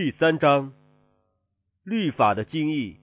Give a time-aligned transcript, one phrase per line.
[0.00, 0.74] 第三章，
[1.82, 2.98] 律法的精义。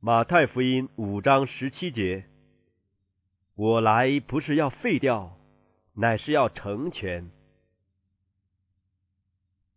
[0.00, 2.24] 马太福音五章十七节：
[3.54, 5.36] 我来不是要废掉，
[5.94, 7.30] 乃是要成全。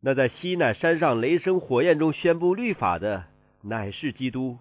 [0.02, 3.26] 那在西奈山上雷声火焰中宣布律法的，
[3.62, 4.58] 乃是基督。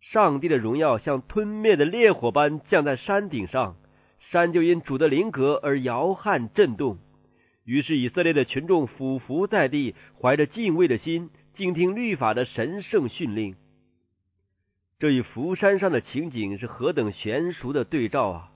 [0.00, 3.76] 上帝的荣耀像吞灭的烈火般降在山顶上，
[4.18, 6.96] 山就因主的灵格而摇撼震动。
[7.68, 13.56] 于是以色列的群众俯伏在地，怀着敬畏的心，静听律法的神圣训令。
[14.98, 18.52] 这与福山上的情景是何等悬殊的对照啊！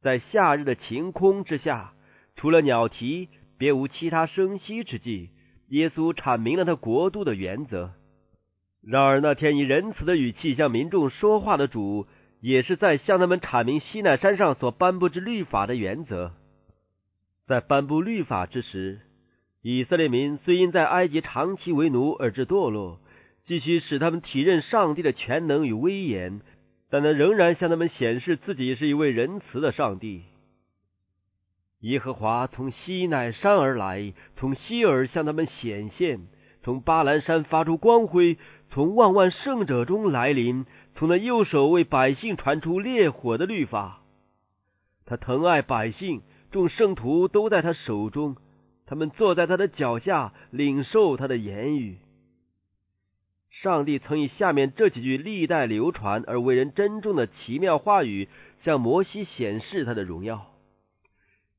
[0.00, 1.92] 在夏日的晴空之下，
[2.36, 3.28] 除了鸟啼，
[3.58, 5.30] 别无其他声息之际。
[5.70, 7.94] 耶稣阐明了他国度的原则。
[8.80, 12.06] 然而那天以仁慈的语气向民众说话的主，
[12.40, 16.34] 也是在向他们阐明西奈山上所颁布之律法的原则。
[17.46, 19.00] 在颁布律法之时，
[19.62, 23.00] 以色列民虽因在埃及长期为奴而致堕落，
[23.46, 26.40] 继续使他们体认上帝的全能与威严，
[26.88, 30.22] 但他仍然向他们显示自己是一位仁慈的上帝。
[31.80, 36.28] 耶和华从西乃山而来，从西尔向他们显现，
[36.62, 38.38] 从巴兰山发出光辉，
[38.70, 44.02] 从万万圣者中来临，从那右手为百姓传出烈火的律法。
[45.04, 46.22] 他疼爱百姓。
[46.52, 48.36] 众圣徒都在他手中，
[48.86, 51.98] 他们坐在他的脚下，领受他的言语。
[53.50, 58.28] 上帝曾以下面这几句历代流传而为人珍重的奇妙话语，
[58.60, 60.46] 向摩西显示他的荣耀。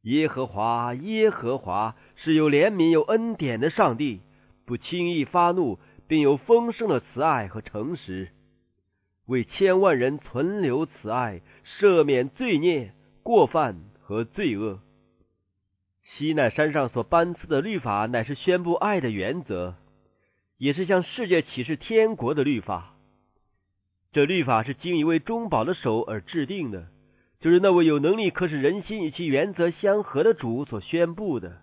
[0.04, 4.22] 耶和华，耶和华是有怜悯、有恩典的上帝，
[4.66, 8.30] 不轻易发怒，并有丰盛的慈爱和诚实，
[9.26, 13.78] 为千万人存留慈爱，赦免罪孽过犯。
[14.04, 14.80] 和罪恶。
[16.04, 19.76] 西奈山上所颁赐的律法，乃是宣布爱的原则，
[20.58, 22.96] 也是向世界启示天国的律法。
[24.12, 26.90] 这律法是经一位中保的手而制定的，
[27.40, 31.62] 就是那位有能力可使人心与其原则相合的主所宣布的。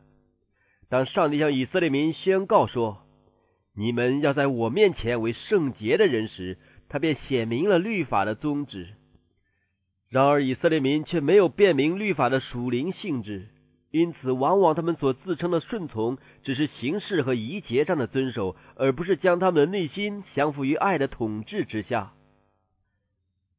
[0.89, 3.07] 当上帝向以色列民宣告说
[3.77, 8.95] ：“你们要在我面前为圣洁的人时”，他便显明了律法的宗旨。
[10.11, 13.47] 然而以色列民却没有辨明律法的属灵性质，
[13.93, 22.13] 因此往往他们所自称的顺从，只是形式和仪节上的遵守，而不是将他们的内心降服于爱的统治之下。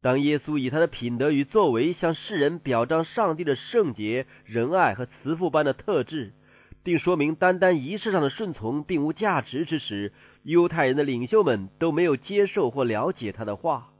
[0.01, 6.33] 当耶稣以他的品德与作为向世人表彰上帝的圣洁、仁爱和慈父般的特质，
[6.83, 10.11] 并说明单单仪式上的顺从并无价值之时，
[10.43, 13.90] 犹太人的领袖们都没有接受或了解他的话。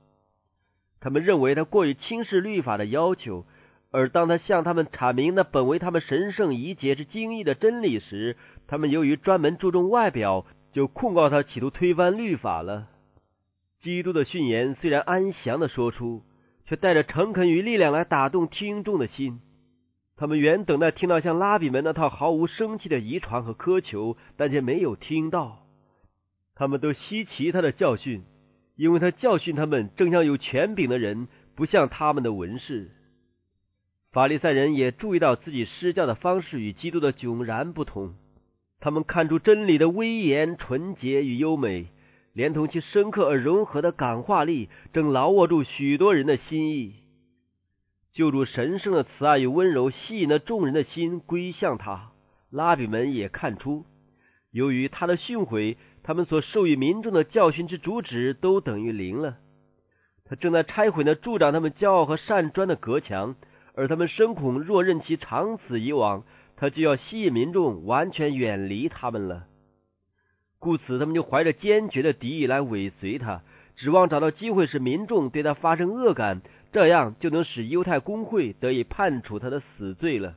[1.01, 3.45] 他们认为他过于轻视律法的要求，
[3.91, 12.87] 而当他向他们阐明那本为他们神圣遗节之精义的真理时，他们由于专门注重外表，就控告他企图推翻律法了。
[13.79, 16.21] 基督的训言虽然安详的说出，
[16.65, 19.41] 却带着诚恳与力量来打动听众的心。
[20.15, 25.65] 他们原等待听到像拉比们那套毫无生气的遗传和苛求，但却没有听到。
[26.53, 28.21] 他们都稀奇他的教训。
[28.81, 32.89] 因为他教训他们，正像有权柄的人，不像他们的文士。
[34.11, 38.15] 法利赛人也注意到自己施教的方式与基督的迥然不同。
[38.79, 41.89] 他们看出真理的威严、纯洁与优美，
[42.33, 46.95] 连同其深刻而融合的感化力，正牢握住许多人的心意。
[48.13, 52.13] 救主神圣的慈爱与温柔吸引了众人的心归向他。
[52.49, 53.85] 拉比们也看出，
[54.49, 55.77] 由于他的训诲。
[56.03, 59.37] 他们所授予民众的教训之主旨都等于零了。
[60.25, 63.35] 他正在拆毁那助长他们骄傲和善专的隔墙，
[63.75, 66.23] 而他们深恐若任其长此以往，
[66.55, 69.45] 他就要吸引民众完全远离他们了。
[70.57, 73.43] 故此，他们就怀着坚决的敌意来尾随他，
[73.75, 76.41] 指望找到机会使民众对他发生恶感，
[76.71, 80.35] 这样就能使犹太公会得以判处他的死罪了。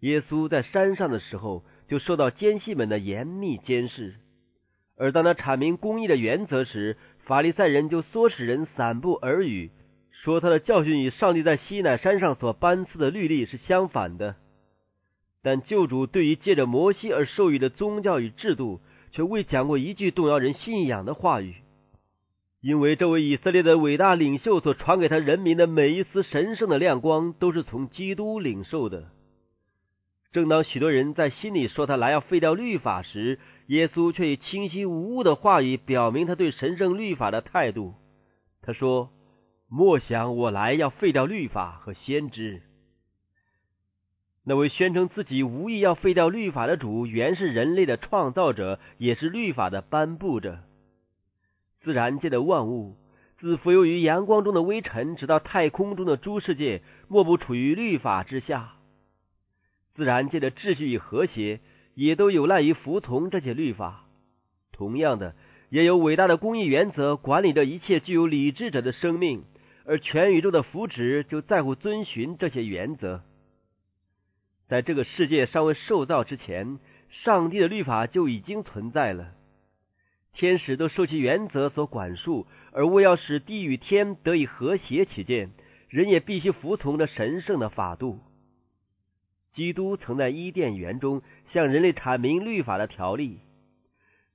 [0.00, 1.62] 耶稣在山上的时候。
[1.92, 4.14] 就受到奸细们的严密监视，
[4.96, 6.96] 而当他阐明公义的原则时，
[7.26, 9.70] 法利赛人就唆使人散布耳语，
[10.10, 14.36] 说他的教训与上帝在西乃山上所颁赐的律例是相反的。
[15.42, 18.80] 但救主对于借着摩西而授予的宗教与制度，
[19.10, 21.56] 却未讲过一句动摇人信仰的话语，
[22.62, 29.10] 因为这位以色列的伟大领袖所传给他人民的每一丝神圣的亮光，都是从基督领受的。
[30.32, 37.94] 正当许多人在心里说他来要废掉律法时，耶稣却以清晰无误的话语表明他对神圣律法的态度。
[38.62, 39.10] 他说
[39.68, 42.62] ：“莫想我来要废掉律法和先知。”
[44.44, 50.60] 那位宣称自己无意要废掉律法的主，原是人类的创造者，也是律法的颁布者。
[51.82, 52.96] 自然界的万物，
[53.38, 58.76] 自浮游于阳光中的微尘，直到太空中的诸世界，莫不处于律法之下。
[59.94, 61.60] 自然界的秩序与和谐，
[61.94, 64.06] 也都有赖于服从这些律法。
[64.72, 65.34] 同样的，
[65.68, 69.44] 也有伟大的公益原则管理着一切具有理智者的生命，
[69.84, 73.22] 而全宇宙的福祉就在乎遵循这些原则。
[74.68, 76.78] 在这个世界尚未受造之前，
[77.10, 79.32] 上帝的律法就已经存在了。
[80.32, 85.50] 天使都受其原则所管束，而为要使地与天得以和谐起见，
[85.90, 88.18] 人也必须服从这神圣的法度。
[89.54, 91.22] 基督曾在伊甸园中
[91.52, 93.40] 向人类阐明律法的条例，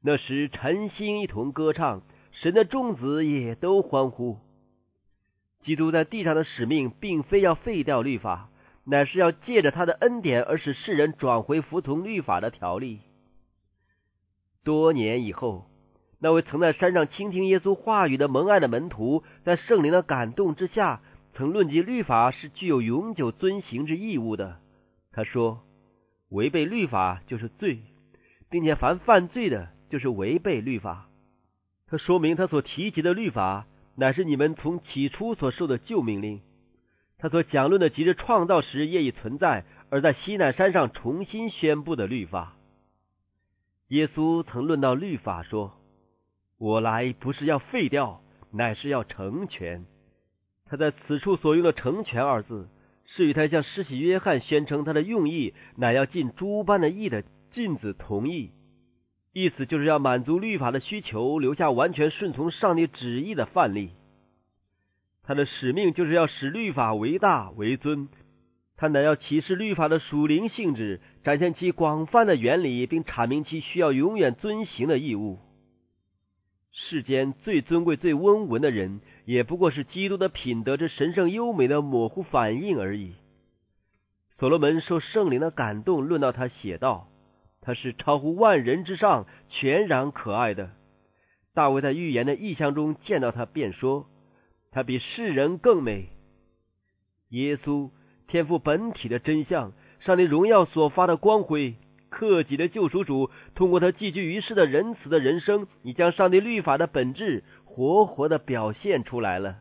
[0.01, 4.37] 那时晨星一同歌唱，神的众子也都欢呼。
[5.63, 8.49] 基督在地上的使命，并非要废掉律法。
[8.89, 12.99] 乃是要借着他的恩典，而使世人转回服从律法的条例。
[14.63, 15.65] 多年以后，
[16.19, 21.01] 那位曾在山上倾听耶稣话语的蒙爱的门徒，在圣灵的感动之下，
[21.33, 24.59] 曾论及律法是具有永久遵行之义务的。
[25.17, 25.63] 他说
[26.29, 27.79] ：“违背律法就是罪，
[28.51, 31.09] 并且凡犯罪的，就是违背律法。”
[31.89, 33.65] 他说明他所提及的律法，
[33.95, 36.41] 乃是你们从起初所受的旧命令。
[37.17, 42.55] 他所讲论的，即是创造时业已存在，而在西奈山上重新宣布的律法。
[43.87, 45.79] 耶稣曾论到律法说
[46.59, 48.21] ：“我来不是要废掉，
[48.51, 49.83] 乃是要成全。”
[50.69, 52.69] 他在此处所用的“成全”二字，
[53.17, 58.51] 是与他向施洗约翰宣称他的用意，乃要尽诸般的义的尽子同意。
[59.33, 63.89] 意思就是要满足律法的需求，留下完全顺从上帝旨意的范例。
[65.23, 68.07] 他的使命就是要使律法为大为尊，
[68.77, 75.39] 他乃要启示律法的属灵性质，展现其广泛的原理，并阐明其需要永远遵行的义务。
[76.71, 83.15] 世间最尊贵、最温文的人，也不过是基督的品德之神圣优美的模糊反应而已。
[84.39, 87.09] 所罗门受圣灵的感动，论到他写道
[87.59, 90.69] ：“他是超乎万人之上，全然可爱的。”
[91.53, 94.07] 大卫在预言的意象中见到他，便说。
[94.71, 96.07] 他比世人更美。
[97.29, 97.89] 耶稣
[98.27, 101.75] 天赋本体的真相，上帝荣耀所发的光辉，
[102.09, 107.43] 克己的救赎主，通过他寄居于世的仁慈的人生，已将上帝律法的本质
[107.77, 109.59] 活活的表现出来了。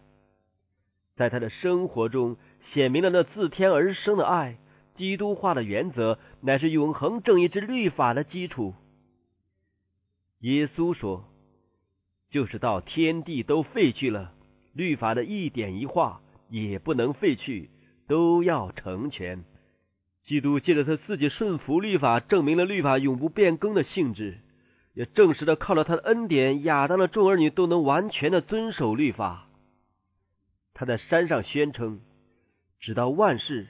[1.16, 2.38] 在他的生活中，
[2.72, 4.56] 显明了那自天而生的爱，
[4.94, 8.72] 基督化的原则，乃是永恒正义之律法的基础。
[10.40, 11.26] 耶稣说
[12.32, 14.32] ：“就是到天地都废去了。”
[14.72, 17.68] 律法的一点一画也不能废去，
[18.08, 19.44] 都要成全。
[20.24, 24.38] 基督借着他自己顺服律法，证明了律法永不变更的性质，
[24.96, 29.46] 也证实了靠了他的恩典，亚当的众儿女都能完全的遵守律法。
[30.72, 32.00] 他在山上宣称，
[32.80, 33.66] 直到万事，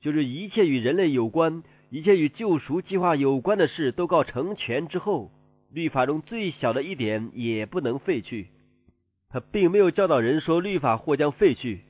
[0.00, 5.32] 就是一切与人类有关、一切与救赎计划有关的事都告成全之后，
[5.72, 8.46] 律法中最小的一点也不能废去。
[9.30, 11.80] 他并没有教导人说律法或将废去，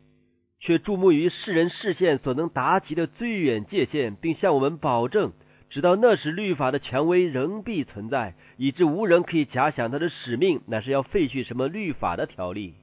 [0.60, 5.32] 却注目于世人视线所能达及的最远界限，并向我们保证，
[5.70, 12.74] 直到那时律法的权威仍必存在，以致无人可以假想他的使命乃是要废去什么律法的条例。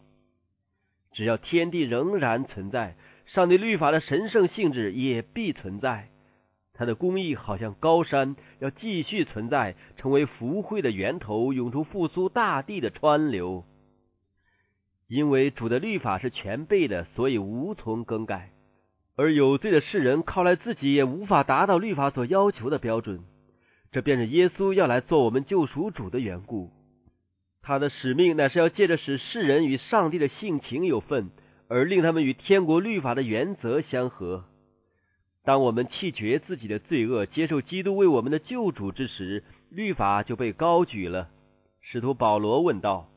[1.12, 6.10] 只要天地仍然存在，上帝律法的神圣性质也必存在。
[6.74, 13.64] 他的公义好像高山，要继续存在，成为福慧的源头，涌出复苏大地的川流。
[15.08, 18.50] 因为主的律法是全备的，所以无从更改；
[19.16, 23.22] 而有罪的世人靠来自己也无法达到律法所要求的标准。
[23.92, 26.72] 这便是耶稣要来做我们救赎主的缘故。
[27.62, 31.32] 他的使命乃是要借着使世人与上帝的性情有份，
[31.68, 34.46] 而令他们与天国律法的原则相合。
[35.44, 41.30] 当我们弃绝自己的罪恶，接受基督为我们的救主之时，律法就被高举了。
[41.82, 43.10] 使徒保罗问道：“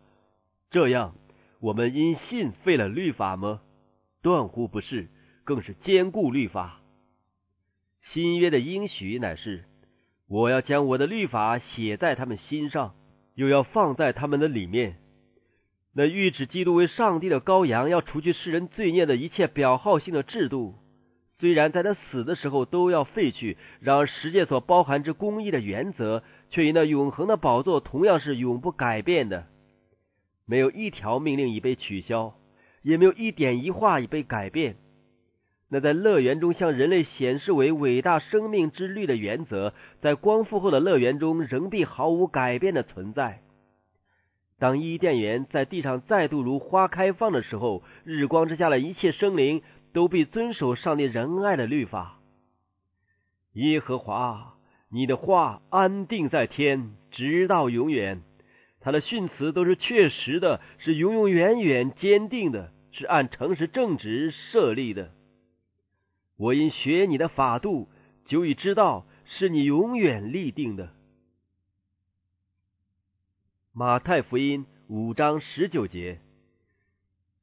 [0.71, 1.15] 这样？”
[1.61, 3.61] 我们因信废了律法吗？
[4.23, 5.09] 断乎不是，
[5.49, 6.83] 更是坚固律法。
[8.13, 9.65] 新约的应许乃是：
[10.29, 12.95] 我要将我的律法写在他们心上，
[13.35, 14.99] 又要放在他们的里面。
[15.95, 20.75] 那预指基督为上帝的羔羊，要除去世人罪孽的一切表号性的制度，
[21.39, 29.47] 虽然在他死的时候都要废去，然而世界所包含之公义的原则，却与那永恒的宝座同样是永不改变的。
[30.45, 32.35] 没有一条命令已被取消，
[32.83, 34.77] 也没有一点一画已被改变。
[35.71, 43.41] 那在乐园中向人类显示为伟大生命之律的原则，在光复后的乐园中仍必毫无改变的存在。
[44.59, 52.19] 当伊甸园在地上再度如花开放的时候，日光之下的一切生灵都必遵守上帝仁爱的律法。
[53.53, 54.55] 耶和华，
[54.91, 58.23] 你的话安定在天，直到永远。
[58.81, 65.11] 他的训词都是确实的，是永永远远坚定的，是按诚实正直设立的。
[66.39, 67.89] 我因学你的法度，
[68.25, 70.95] 就已知道是你永远立定的。
[73.73, 76.21] 马太福音五章十九节。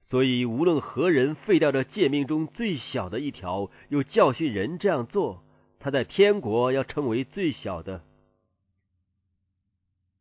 [0.08, 5.44] 所以，无论何人废掉这诫命中最小的一条，又教训人这样做，
[5.80, 8.02] 他在天国要成为最小的。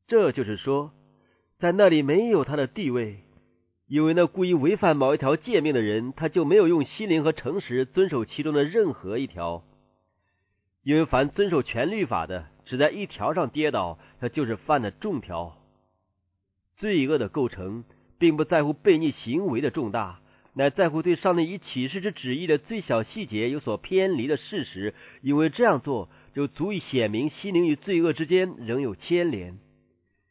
[0.09, 0.93] 这就是说，
[1.59, 3.21] 在那里没有他的地位。
[3.87, 9.63] 因为那故意违反某一条诫命的人，他就没有用心灵和诚实遵守其中的任何一条。
[10.83, 15.59] 因为凡遵守全律法的，只在一条上跌倒，他就是犯了重条。
[16.77, 17.85] 罪恶的构成，
[18.19, 20.21] 并不在乎悖逆行为的重大，
[20.55, 24.95] 乃在乎对上帝以启示之旨意的最小细节有所偏离的事实。
[25.23, 29.59] 因为这样做，就足以显明心灵与罪恶之间仍有牵连。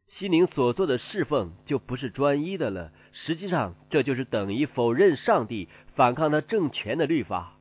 [0.07, 2.91] 心灵所做的侍奉就不是专一的了。
[3.13, 7.57] 实际上，这就是等于否认上帝，反抗他政权的律法。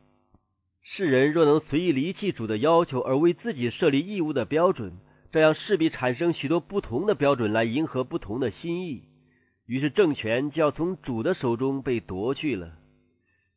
[0.82, 4.94] 世人若能随意离弃主的要求，而为自己设立义务的标准，
[5.30, 9.04] 这样势必产生许多不同的标准来迎合不同的心意。
[9.66, 12.73] 于是，政权就要从主的手中被夺去了。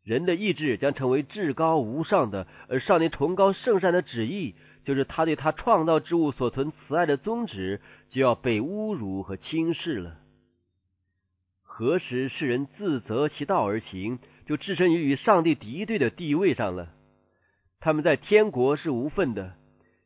[0.03, 10.17] 人的意志将成为至高无上的，而上帝崇高圣善的旨意，就是他对他创造之物所存慈爱的宗旨，就要被侮辱和轻视了。
[11.77, 16.87] 何时世人自责其道而行，就置身于与上帝敌对的地位上了。
[17.81, 19.55] 他们在天国是无份的，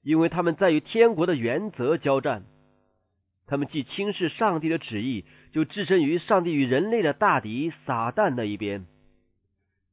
[0.01, 2.43] 因为他们在与天国的原则交战。
[3.45, 8.87] 他们既轻视上帝的旨意，就置身于上帝与人类的大敌撒旦那一边。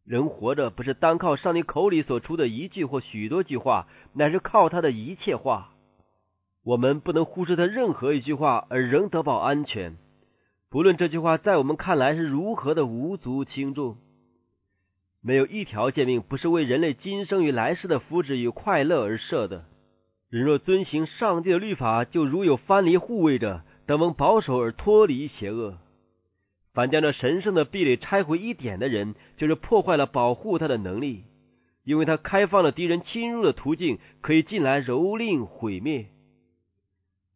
[0.06, 5.74] 人活着不是单靠上帝口里所出的一句或许多句话，乃是靠他的一切话。
[6.64, 9.98] 我们不能忽视他任何一句话而仍得保安全。
[10.76, 13.96] 不论这句话在我们看来是如何的无足轻重，
[15.22, 19.64] 没有一条诫命不是为人类今生与来世的福祉与快乐而设的。
[20.28, 25.78] 人若遵行上帝的律法，就如有藩篱护卫着，得蒙保守而脱离邪恶。
[26.74, 31.24] 凡将这神圣的壁垒拆毁一点的人，就是破坏了保护他的能力，
[31.84, 36.08] 因为他开放了敌人侵入的途径，可以进来蹂躏毁灭。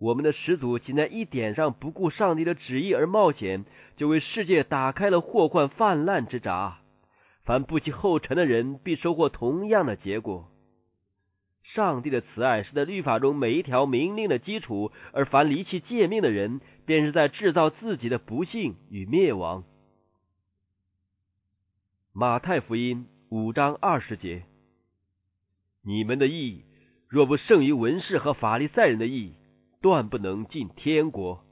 [0.00, 3.66] 我们的始祖仅在一点上不顾上帝的旨意而冒险，
[3.98, 6.78] 就为世界打开了祸患泛滥之闸。
[7.44, 10.50] 凡不及后尘的人，必收获同样的结果。
[11.62, 19.64] 上帝的慈爱是在律法中每一条明令的基础，而凡离弃诫命的人，便是在制造自己的不幸与灭亡。
[22.14, 24.44] 马太福音五章二十节：
[25.82, 26.64] 你们的义
[27.06, 29.34] 若不胜于文士和法利赛人的义。
[29.80, 31.44] 断不能进天国。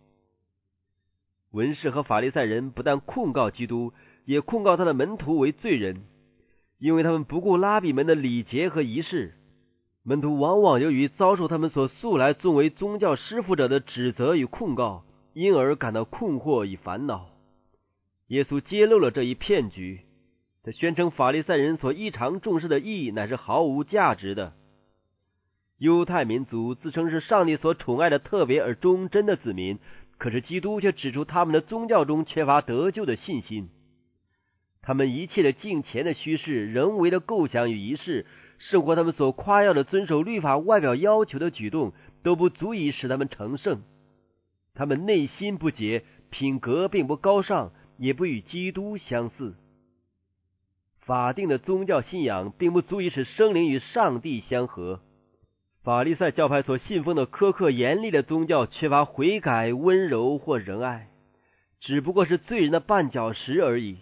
[1.50, 3.92] 文士和法利赛人不但控告基督，
[4.24, 6.02] 也控告他的门徒为罪人，
[6.78, 9.34] 因为他们不顾拉比们的礼节和仪式。
[10.02, 17.30] 门徒往往由于遭受他们所素来尊为宗教师傅者的指责与控告，因而感到困惑与烦恼。
[18.28, 20.00] 耶稣揭露了这一骗局，
[20.62, 24.52] 他宣称法利赛人所异常重视的意义乃是毫无价值的。
[25.78, 29.78] 犹太民族自称是上帝所宠爱的特别而忠贞的子民，
[30.18, 33.68] 可是基督却指出他们的宗教中缺乏得救的信心。
[34.82, 38.26] 他们一切的敬虔的虚饰、人为的构想与仪式，
[38.58, 41.92] 胜过他们所夸耀的遵守律法外表要求的举动，
[42.24, 43.82] 都不足以使他们成圣。
[44.74, 49.54] 他们内心不洁，品格并不高尚，也不与基督相似。
[51.00, 55.00] 法定的宗教信仰并不足以使生灵与上帝相合。
[55.88, 61.08] 法利赛教派所信奉的苛刻严厉的宗教，缺乏悔改、温柔或仁爱，
[61.80, 63.96] 只不过是罪人的绊脚石而已。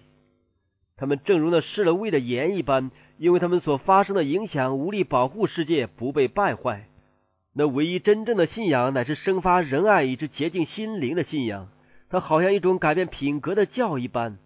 [0.96, 6.88] 他们正如那失了味的盐一般，因为他们所发生的影响无力保护世界不被败坏。
[7.54, 11.68] 那唯一真正的信仰，乃是生发仁爱以致洁净心灵的信仰。
[12.10, 14.38] 它好像一种改变品格的教一般。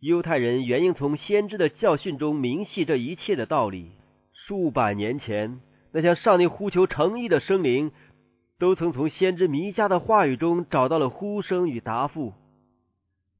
[0.00, 3.90] 犹太人原应从先知的教训中明晰这一切的道理。
[4.32, 5.60] 数百年前。
[5.98, 7.90] 那向上帝呼求诚意的生灵，
[8.60, 12.34] 都曾从先知弥迦的话语中找到了呼声与答复。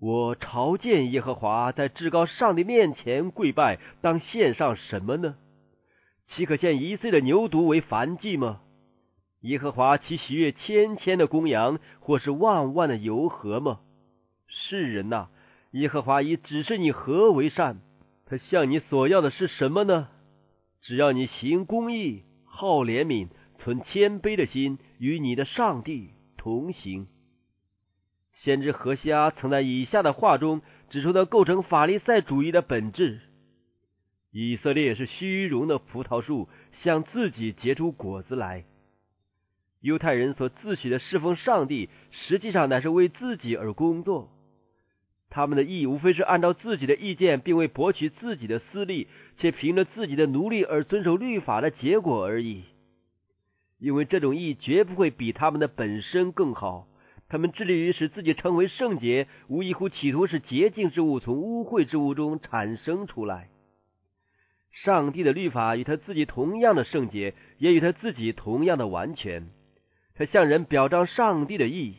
[0.00, 5.36] 我朝见耶和华，在至高上帝面前跪拜，当献上什么呢？
[6.30, 8.60] 岂可献一岁的牛犊为燔祭吗？
[9.42, 13.78] 耶和华岂喜悦千千的公羊，或是万万的油河吗？
[14.48, 15.28] 世人呐，
[15.70, 17.78] 耶和华已指示你何为善，
[18.26, 20.08] 他向你所要的是什么呢？
[20.82, 22.24] 只要你行公义，
[22.58, 23.28] 好怜悯，
[23.60, 27.06] 存谦卑的心，与你的上帝同行。
[28.32, 30.60] 先知何西阿曾在以下的话中
[30.90, 33.20] 指出了构成法利赛主义的本质：
[34.32, 36.48] 以色列是虚荣的葡萄树，
[36.82, 38.64] 向自己结出果子来。
[39.80, 44.32] 犹太人所自诩的侍奉上帝，实际上乃是为自己而工作。
[45.38, 52.64] 他们的义无非是按照自己的意见，并为博取自己的私利，且凭着自己的奴隶而遵守律法的结果而已。
[53.78, 56.88] 因为这种义绝不会比他们的本身更好。
[57.28, 63.48] 他们致力于使自己成为圣洁，无异乎企图使洁净之物从污秽之物中产生出来。
[64.72, 69.46] 上帝的律法与他自己同样的圣洁，也与他自己同样的完全。
[70.16, 71.94] 他向人表彰上帝的义。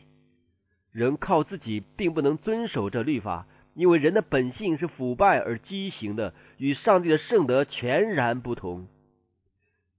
[0.92, 8.88] 人靠自己并不能遵守这律法，因为人的本性是腐败而畸形的，与上帝的圣德全然不同。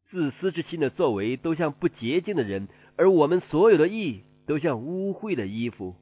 [0.10, 2.68] 自私之心的作为都像不洁净的人，
[2.98, 4.24] 而我们所有的义。
[4.48, 5.96] 都像污秽的衣服。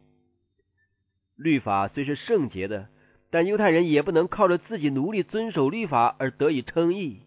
[1.36, 2.88] 律法虽是圣洁的，
[3.30, 7.20] 但犹太人也不能靠着自己努力遵守律法而得以称义。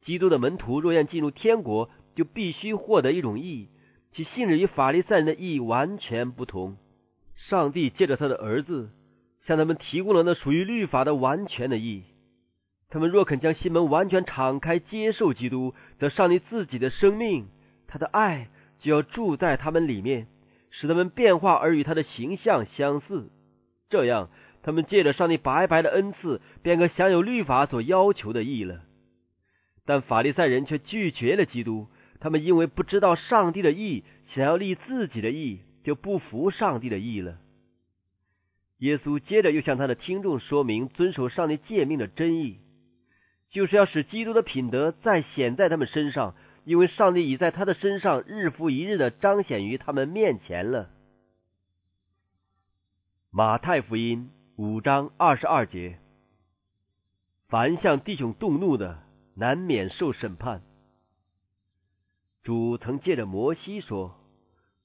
[0.00, 3.68] 基督的门徒若愿进入天国，就必须获得一种义，
[4.12, 6.76] 其性质与法利赛人的义完全不同。
[7.34, 8.90] 上帝借着他的儿子，
[9.42, 12.04] 向他们提供了那属于律法的完全的意义。
[12.90, 17.48] 他们若肯将心门完全敞开，接受基督，则上帝自己的生命，
[17.88, 18.48] 他的爱
[18.80, 20.26] 就要住在他们里面。
[20.74, 23.30] 使他们变化而与他的形象相似，
[23.90, 24.30] 这样
[24.62, 28.80] 他们借着上帝白白的恩赐，便可享有律法所要求的义了。
[29.84, 31.88] 但法利赛人却拒绝了基督，
[32.22, 37.38] 他们因为不知道上帝的意，想要立自己的意，就不服上帝的意了。
[38.78, 42.60] 耶稣接着又向他的听众说明遵守上帝诫命的真意，
[43.50, 46.36] 就是要使基督的品德再显在他们身上。
[46.64, 50.90] 因为上帝已在他的身上日复一日的彰显于他们面前了。
[53.32, 55.98] 马太福音五章二十二节：
[57.48, 59.02] 凡向弟兄动怒的，
[59.34, 60.62] 难免受审判。
[62.42, 64.16] 主曾借着摩西说：“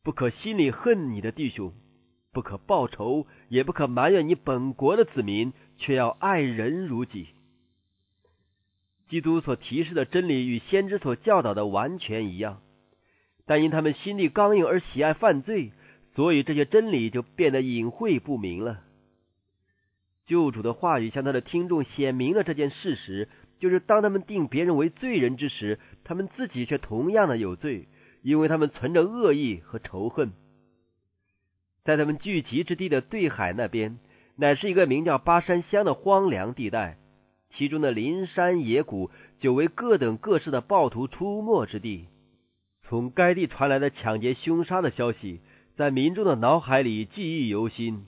[0.04, 1.74] 不可心里恨你的弟兄，
[2.32, 7.30] 不可报仇，也不可埋怨你本国的子民，却要爱人如己。”
[9.10, 12.62] 基督所提示的真理与先知所教导的完全一样，
[13.46, 15.72] 但因他们心地刚硬而喜爱犯罪，
[16.14, 18.84] 所以这些真理就变得隐晦不明了。
[20.26, 27.88] 救主的话语向他的听众显明了这件事实：就是当他们定别人为罪人之时，他们自己却同样的有罪，
[28.22, 30.32] 因为他们存着恶意和仇恨。
[31.84, 34.00] 在他们聚集之地的对海那边，
[34.36, 36.98] 乃是一个名叫巴山乡的荒凉地带。
[37.52, 42.08] 其中的林山野谷，久为各等各式的暴徒出没之地。
[42.84, 45.40] 从该地传来的抢劫、凶杀的消息，
[45.76, 48.06] 在民众的脑海里记忆犹新。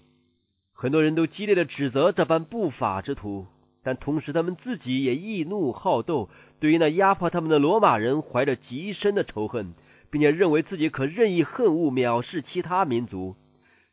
[0.73, 3.47] 很多人都激烈的指责这般不法之徒，
[3.83, 9.73] 但同时他们自己也易怒好斗，对于那压迫他们的罗马人怀着极深的仇恨，
[10.11, 13.35] 并且认为自己可任意恨恶、藐视其他民族。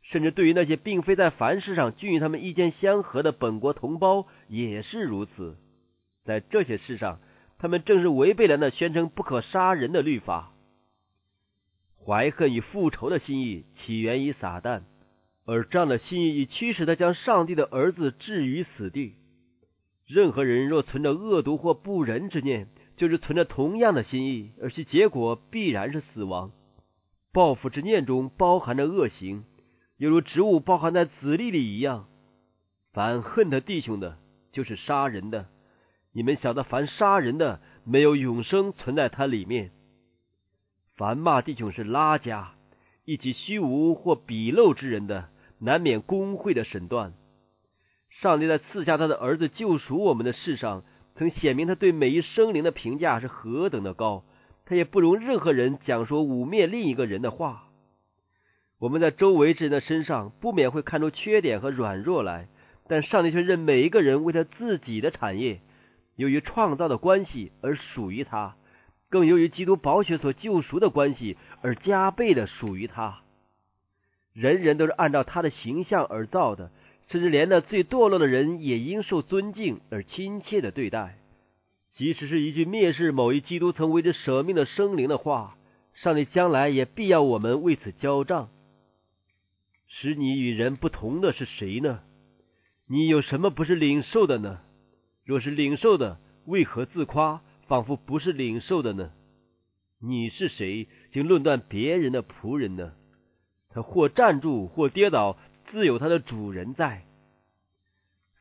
[0.02, 5.56] 甚至对于那些并非在凡事上均与他们意见相合的本国同胞也是如此，
[6.24, 7.18] 在这些事上，
[7.58, 10.52] 他们正是违背了那宣称不可杀人的律法。
[12.04, 14.82] 怀恨与复仇的心意起源于撒旦，
[15.44, 19.14] 而这样的心意已驱使他将上帝的儿子置于死地。
[20.06, 26.52] 任何人若存着恶毒或不仁之念，就是存着同样的心意，而其结果必然是死亡。
[27.32, 29.44] 报复之念中包含着恶行。
[29.98, 32.06] 犹如植物包含在籽粒里一样，
[32.92, 34.18] 凡恨他弟兄的，
[34.52, 35.46] 就是杀人的。
[36.12, 39.70] 你们晓得，凡杀人的，没有永生存在他里面。
[40.96, 42.52] 凡骂弟兄是拉家，
[43.04, 47.14] 一起虚无或鄙陋之人的，难免公会的审断。
[48.20, 50.84] 上帝在赐下他的儿子救赎我们的事上，
[51.16, 54.24] 曾显明他对每一生灵的评价是何等的高，
[54.64, 57.64] 他也不容任何人讲说污蔑另一个人的话。
[58.78, 62.48] 我们在周围之人的身上不免会看出缺点和软弱来，
[62.88, 65.60] 但上帝却认每一个人为他自己的产业，
[66.14, 68.56] 由于创造的关系而属于他，
[69.10, 73.20] 更由于基督宝血所救赎的关系而加倍的属于他。
[74.32, 76.70] 人人都是按照他的形象而造的，
[77.08, 81.18] 甚至连那最堕落的人也应受尊敬而亲切的对待。
[81.94, 85.56] 即使是一句蔑视某一基督曾为之舍命的生灵的话，
[85.94, 88.50] 上帝将来也必要我们为此交账。
[89.88, 92.00] 使你与人不同的是谁呢？
[92.88, 94.60] 你有什么不是领受的呢？
[95.24, 99.10] 若是领受的，为何自夸，仿佛不是领受的呢？
[100.00, 102.92] 你是谁，竟论断别人的仆人呢？
[103.70, 105.38] 他或站住，或跌倒，
[105.70, 107.02] 自有他的主人在。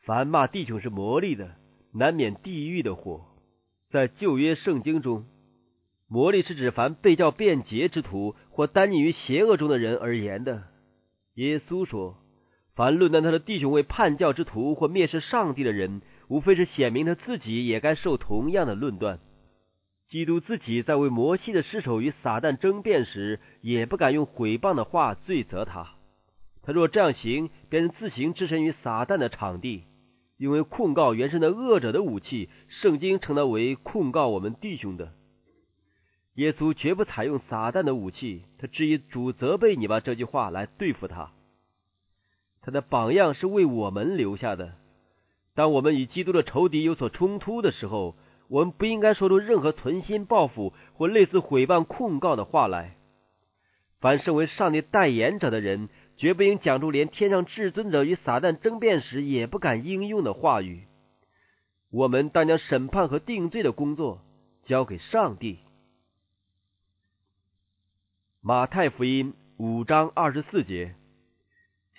[0.03, 1.55] 凡骂弟兄是魔力的，
[1.93, 3.25] 难免地狱的火。
[3.89, 5.25] 在旧约圣经中，
[6.07, 10.63] 魔力是指凡被教变节之徒或单溺于邪恶中的人而言的。
[11.35, 12.17] 耶稣说
[12.75, 19.19] ：“凡论断他的弟兄为叛教之徒或蔑视上帝的人，无非是显明他自己也该受同样的论断。”
[20.07, 25.95] 基督自己在为摩西的尸首与撒旦争辩时，也不敢用毁谤的话罪责他。
[26.65, 29.83] 他若这样行，便是自行置身于撒旦的场地。
[30.37, 35.13] 因为控告原是那恶者的武器，圣经称他为控告我们弟兄的。
[36.33, 41.31] 耶稣绝不采用撒旦的武器，他只以主责备你吧这句话来对付他。
[42.61, 44.73] 他的榜样是为我们留下的。
[45.53, 48.17] 当我们与基督的仇敌有所冲突的时候，
[48.49, 52.97] 我们不应该说出任何存心报复或类似毁谤控告的话来。
[54.01, 55.87] 凡身为上帝代言者的人。
[56.17, 60.83] 绝不应讲出连天上至尊者与撒旦争辩时也不敢应用的话语。
[61.91, 64.21] 我们当将审判和定罪的工作
[64.63, 65.59] 交给上帝。
[68.41, 70.95] 马太福音五章二十四节：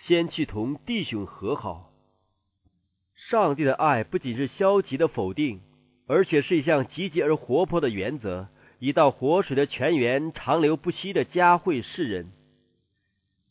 [0.06, 1.92] 先去同弟兄和好。
[3.14, 5.60] 上帝的爱不仅是消极的否定，
[6.06, 8.48] 而且是一项积极而活泼的原则，
[8.78, 12.30] 一道活水的泉源，长流不息的佳慧世人。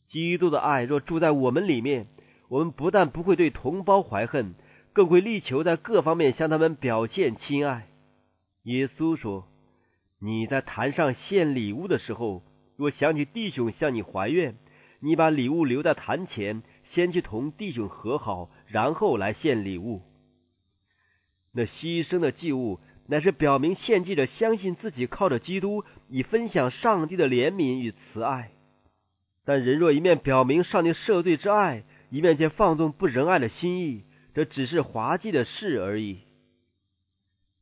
[0.08, 2.06] 基督的爱若住在我们里面，
[2.48, 4.54] 我们不但不会对同胞怀恨，
[4.92, 7.88] 更会力求在各方面向他们表现亲爱。
[8.62, 9.48] 耶稣说
[10.20, 12.42] ：“你在坛上献礼物的时候，
[12.76, 14.56] 若想起弟兄向你怀怨，
[15.00, 20.02] 你把礼物留在坛前，先去同弟兄和好，然后来献礼物。
[21.52, 28.50] 那牺牲的祭物，乃是表明献祭者相信自己靠着基督，以分享上帝的怜悯与慈爱。”
[29.46, 34.02] 但人若一面表明上帝赦罪之爱，一面却放纵不仁爱的心意，
[34.34, 36.18] 这只是滑稽的事而已。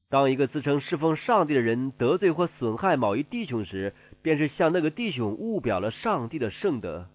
[0.08, 3.92] 当一个自称侍奉上帝的人得罪或损害某一弟兄时，
[4.22, 7.08] 便是向那个弟兄误表了上帝的圣德，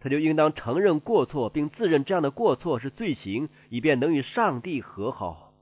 [0.00, 5.54] 他就应当承认过错，并自认这样的过错是罪行，以便能与上帝和好。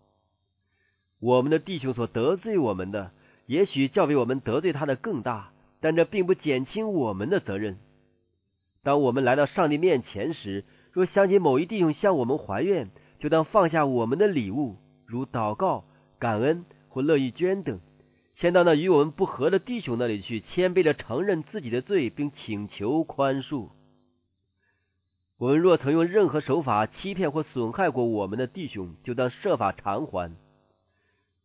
[1.21, 3.13] 我们的弟兄所得罪我们的，
[3.47, 7.79] 也许较比我们得罪他的更大，但这并不减轻我们的责任。
[8.85, 12.91] 当我们来到上帝面前时，若想起某一弟兄向我们怀怨，
[13.21, 15.85] 就当放下我们的礼物，如祷告、
[16.19, 17.79] 感恩或乐意捐等，
[18.35, 23.69] 先到那与我们不和的弟兄那里去，谦卑的承认自己的罪，并请求宽恕。
[25.39, 30.37] 我们若曾用任何手法欺骗或损害过我们的弟兄，就当设法偿还。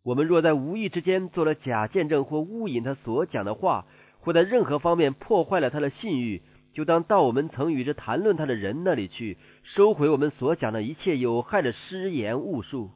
[0.03, 3.85] 我们若在无意之间做了假见证或误引他所讲的话，
[4.19, 6.41] 或在任何方面破坏了他的信誉，
[6.77, 12.91] 就当到我们曾与之谈论他的人那里去，收回我们所讲的一切有害的失言误述。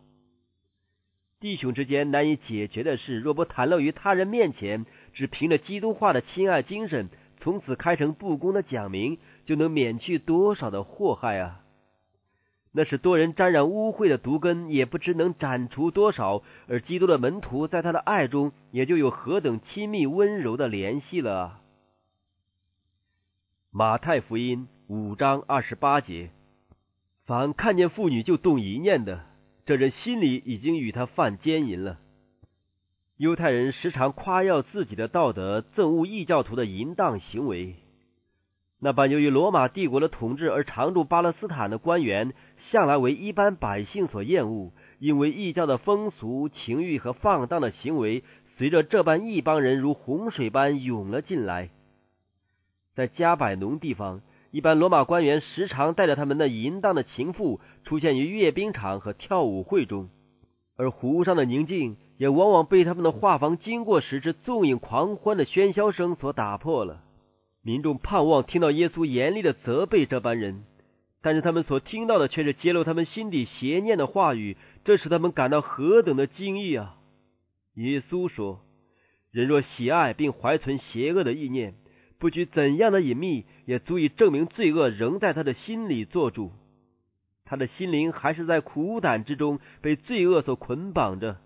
[1.39, 9.17] 弟兄之间难以解决的事，若不袒露于他人面前，只凭着基督化的亲爱精神，从此开诚布公的讲明，
[9.47, 11.61] 就能免去多少的祸害啊！
[12.73, 21.60] 那是多人沾染污秽的毒根，也不知能斩除多少，而基督的门徒在他的爱中，也就有何等亲密温柔的联系了。
[23.73, 26.29] 马太福音五章二十八节：
[27.25, 29.21] 凡看见妇女就动淫念的，
[29.65, 31.97] 这人心里已经与他犯奸淫了。
[33.15, 37.75] 犹太人时常夸耀自己的道德，憎恶异教徒的淫荡行为。
[38.81, 48.25] 那般由于罗马帝国的统治而常驻巴勒斯坦的官员，向来为一般百姓所厌恶，因为异教的风俗、情欲和放荡的行为，
[48.57, 51.69] 随着这般一帮人如洪水般涌了进来。
[52.93, 60.09] 在加百农地方，一般罗马官员时常带着他们那淫荡的情妇出现于阅兵场和跳舞会中，
[60.75, 67.01] 而湖上的宁静也往往被他们的画舫经过时之纵饮狂欢的喧嚣声所打破了。
[67.63, 70.63] 民众盼望听到耶稣严厉的责备这般人，
[71.21, 76.97] 但是他们所听到的却是揭露他们心底邪念的话语，这使他们感到何等的惊异啊！
[77.75, 78.61] 耶稣说
[79.31, 81.75] ：“人若喜爱并怀存邪恶的意念。”
[82.21, 86.51] 不拘怎样的隐秘，也足以证明罪恶仍在他的心里做主。
[87.45, 91.37] 他的心灵还是在苦胆之中被罪恶所捆绑着。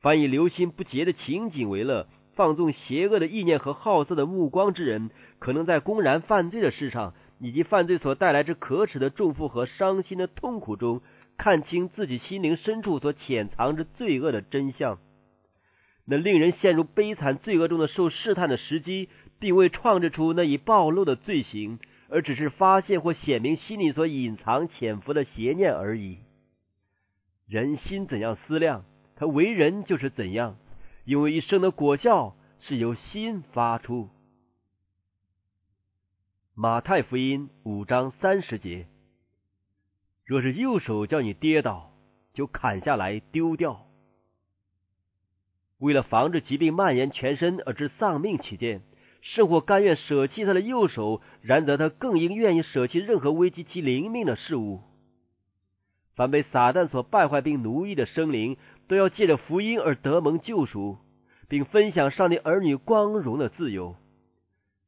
[0.00, 11.02] 凡以留心不洁的情景为乐，放纵邪恶的意念和好色的目光之人，可能在公然犯罪的事上，以及犯罪所带来之可耻的重负和伤心的痛苦中，
[11.36, 14.98] 看清自己心灵深处所潜藏着罪恶的真相。
[16.10, 21.78] 那令人陷入悲惨罪恶中的受试探的时机，并未创制出那已暴露的罪行。
[22.10, 26.16] 而只是发现或显明心里所隐藏潜伏的邪念而已。
[27.46, 30.56] 人心怎样思量，他为人就是怎样，
[31.04, 34.08] 因为一生的果效是由心发出。
[36.54, 38.86] 马太福音五章三十节：
[40.24, 41.92] 若是右手叫你跌倒，
[42.32, 43.86] 就砍下来丢掉。
[45.76, 48.80] 为了防止疾病蔓延全身而致丧命起见。
[49.20, 54.80] 甚或甘愿舍弃他的右手，然则他更应愿意舍弃任何危及其灵命的事物。
[56.14, 58.56] 凡被撒旦所败坏并奴役的生灵，
[58.88, 60.98] 都要借着福音而得蒙救赎，
[61.48, 63.96] 并分享上帝儿女光荣的自由。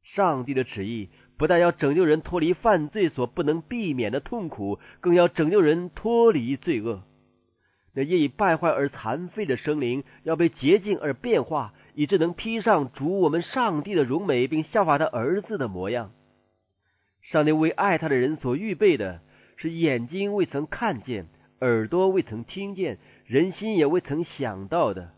[0.03, 7.03] 上帝的旨意不但要拯救人脱离犯罪所不能避免的痛苦，更要拯救人脱离罪恶。
[7.93, 11.73] 那业已败坏而残废的生灵，要被洁净而变化。
[12.01, 16.11] 以致能披上主我们上帝的荣美，并效法他儿子的模样。
[17.21, 19.21] 上帝为爱他的人所预备的
[19.55, 21.27] 是眼睛未曾看见，
[21.59, 25.11] 耳朵未曾听见，人心也未曾想到的。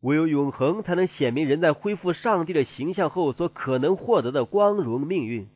[0.00, 5.46] 唯有永恒才能显明人在恢复上帝的形象后所可能获得的光荣命运。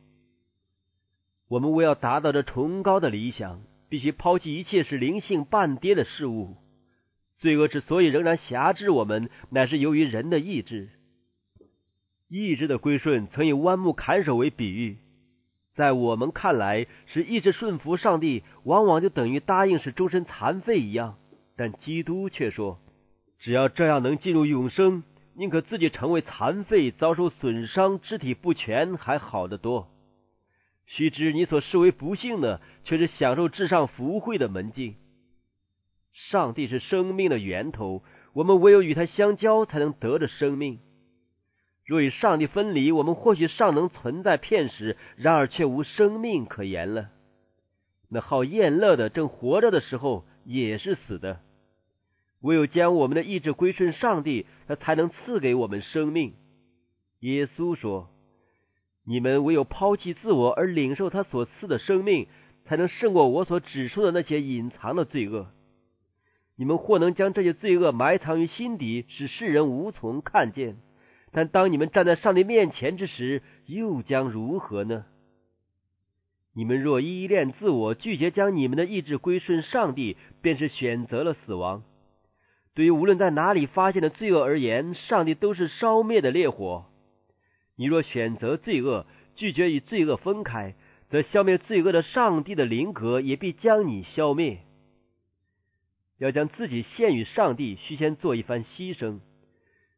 [1.47, 6.57] 我们为要达到这崇高的理想，必须抛弃一切使灵性半跌的事物。
[7.41, 10.89] 罪恶之所以仍然辖制我们，乃是由于人的意志。
[12.29, 14.97] 意志的归顺曾以弯木砍手为比喻，
[15.73, 21.17] 在我们看来，是意志顺服上帝，往往就等于答应使终身残废一样。
[21.57, 22.79] 但基督却说，
[23.39, 29.87] 只要这样能进入永生，宁可自己成为残废，遭受损伤，肢体不全，还好得多。
[30.85, 34.93] 须知你所视为不幸的，却是享受至上福惠的门径。
[36.29, 38.03] 上帝是生命的源头，
[38.33, 40.79] 我们唯有与他相交，才能得着生命。
[41.85, 47.09] 若与上帝分离，我们或许尚能存在片时，然而却无生命可言了。
[48.09, 51.39] 那好厌乐的，正活着的时候，也是死的。
[52.41, 56.33] 唯有将我们的意志归顺上帝，他才能赐给我们生命。
[57.19, 58.09] 耶稣说
[59.05, 62.27] ：“你们唯有抛弃自我，而领受他所赐的生命，
[62.65, 65.47] 才能胜过我所指出的那些隐藏的罪恶。”
[66.55, 70.75] 你们或能将这些罪恶埋藏于心底，使世人无从看见；
[71.31, 75.05] 但当你们站在上帝面前之时，又将如何呢？
[76.53, 81.83] 你们若依恋自我，拒绝将你们的意志归顺上帝，便是选择了死亡。
[82.73, 86.85] 对于无论在哪里发现的罪恶而言，上帝都是烧灭的烈火。
[87.77, 90.75] 你若选择罪恶，拒绝与罪恶分开，
[91.09, 94.59] 则消灭罪恶的上帝的灵格也必将你消灭。
[96.21, 99.21] 要将自己献与上帝，需先做一番牺牲。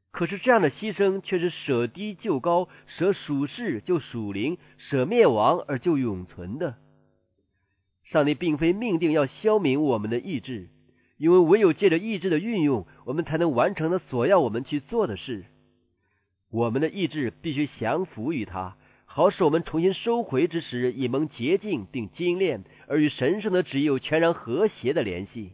[0.09, 6.77] 可是这样的牺牲却是舍低就高，舍属世就属灵，舍灭亡而就永存的。
[8.05, 10.69] 上帝并非命定要消泯我们的意志，
[11.17, 15.43] 因为唯有借着意志的运用，我们才能完成他所要我们去做的事。
[16.51, 25.51] 我们的意志必须降服于他，好使我们重新收回之时，以蒙洁净并精炼，而与神圣的旨意有全然和谐的联系。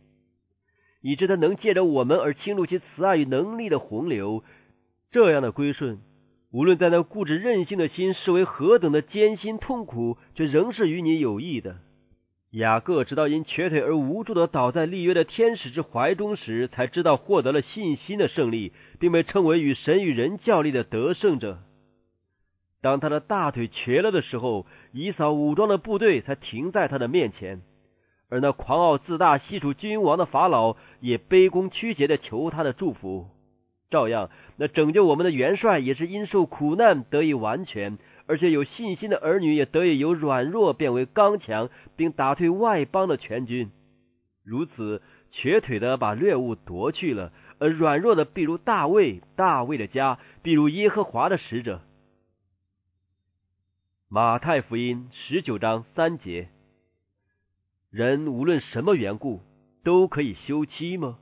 [1.02, 4.44] 以致他能借着我们而倾注其慈爱与能力的洪流，
[5.12, 6.00] 这样的归顺，
[6.52, 11.78] 无论在那固执任性的心视为何等的艰辛痛苦，却仍是与你有益的。
[12.52, 21.60] 雅各直到因瘸腿而无助的倒在立约的天使之怀中时，才知道获得了信心的胜利，并被称为与神与人较力的得胜者。
[22.82, 27.62] 当他的大腿瘸了的时候，以扫武装的部队才停在他的面前。
[28.30, 33.28] 而那狂傲自大、西楚君王的法老也卑躬屈节的求他的祝福。
[33.90, 43.72] 照样，那拯救我们的元帅也是因受苦难得以完全，而且有信心的儿女也得以由软弱变为刚强，并打退外邦的全军。
[44.44, 51.82] 如此，瘸腿的把掠物夺去了，而软弱的必如大卫，大卫的家必如耶和华的使者。
[54.08, 56.50] 马太福音十九章三节。
[57.90, 59.42] 人无论什么缘故
[59.84, 61.18] 都可以休妻吗？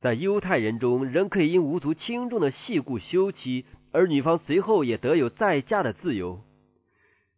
[0.00, 6.42] 在犹太人中，人可以因无足轻重的细故休妻，而女方随后也得有再嫁的自由。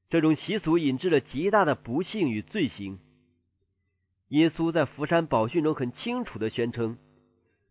[0.09, 3.01] 这种习俗引致了极大的不幸与罪行。
[4.29, 6.97] 耶稣在福山宝训中很清楚的宣称，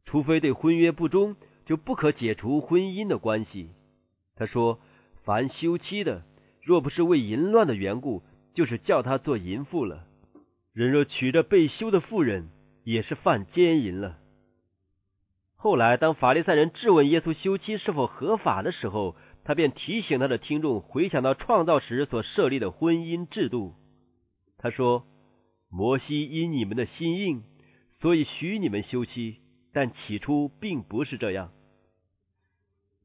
[0.04, 3.70] 除非对婚约不忠，就不可解除婚姻的关系。
[4.36, 4.80] 他说
[5.24, 6.24] ：“凡休妻的，
[6.62, 10.06] 若不是为淫乱的缘故，就是叫他做淫妇了。
[10.74, 12.50] 人若娶着被休的妇人，
[12.84, 14.18] 也是犯奸淫了。”
[15.56, 23.76] 后来，当法利赛人质问耶稣休妻是否合法的时候，他便提醒他的听众回想到创造时所设立的婚姻制度。
[24.58, 25.06] 他说。
[25.74, 27.44] 摩西因你们的心硬，
[28.02, 29.38] 所以许你们休妻，
[29.72, 31.54] 但起初并不是这样。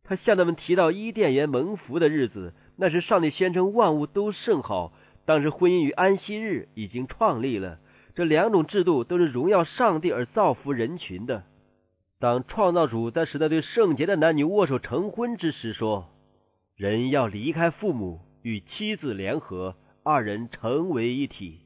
[0.02, 4.92] 他向他们提到伊甸园蒙福的日子，那是上帝宣称万物都甚好，
[5.26, 7.78] 当时婚姻与安息日已经创立了。
[8.14, 11.44] 这两种制度都是荣耀上帝而造福人群的。
[12.18, 16.08] 当创造主在时代对圣洁的男女握手成婚之时，说
[16.74, 21.60] ：“人要离开父母，与妻子联合，二人成为一体。”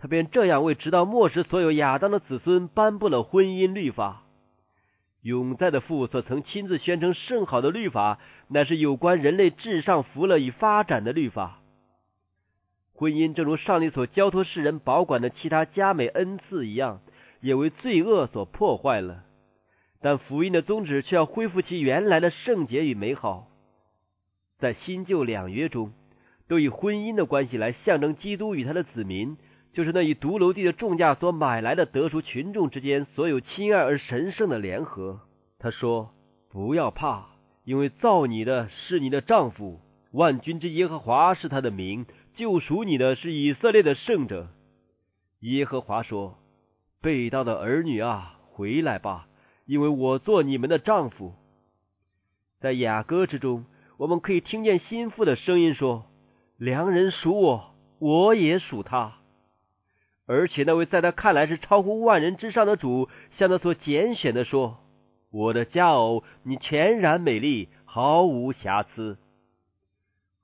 [0.00, 4.22] 他便这样为直到末世所有亚当的子孙颁布了婚姻律法。
[5.22, 11.60] 永在的父所曾亲自宣称甚好的律法，乃是有关人类至上福乐与发展的律法。
[12.98, 17.00] 婚姻正如上帝所交托世人保管的其他佳美恩赐一样，
[17.40, 19.22] 也为罪恶所破坏了。
[20.00, 23.46] 但福音的宗旨却要恢复其原来的圣洁与美好。
[24.58, 25.92] 在新旧两约中，
[26.48, 29.36] 都以婚姻的关系来象征基督与他的子民。
[29.72, 35.20] 就是那以独楼地的重价所买来的得赎群众之间所有亲爱而神圣的联合。
[35.60, 36.10] 他说
[36.50, 37.26] ：“不要怕，
[37.62, 39.78] 因为造你的是你的丈夫，
[40.10, 42.06] 万军之耶和华是他的名，
[42.38, 44.46] 救赎你的是以色列的圣者。”
[45.42, 46.38] 耶和华说
[47.02, 49.26] ：“被盗的儿女啊，回来吧，
[49.66, 51.34] 因为我做你们的丈夫。”
[52.60, 56.06] 在雅歌之中，我们可以听见心腹的声音说
[56.56, 59.14] ：“良人属我，我也属他。”
[60.26, 64.78] 而且那位在他看来是超乎万人之上的主，向他所拣选的说
[65.32, 69.18] ：“我的佳偶，你全然美丽，毫无瑕疵。”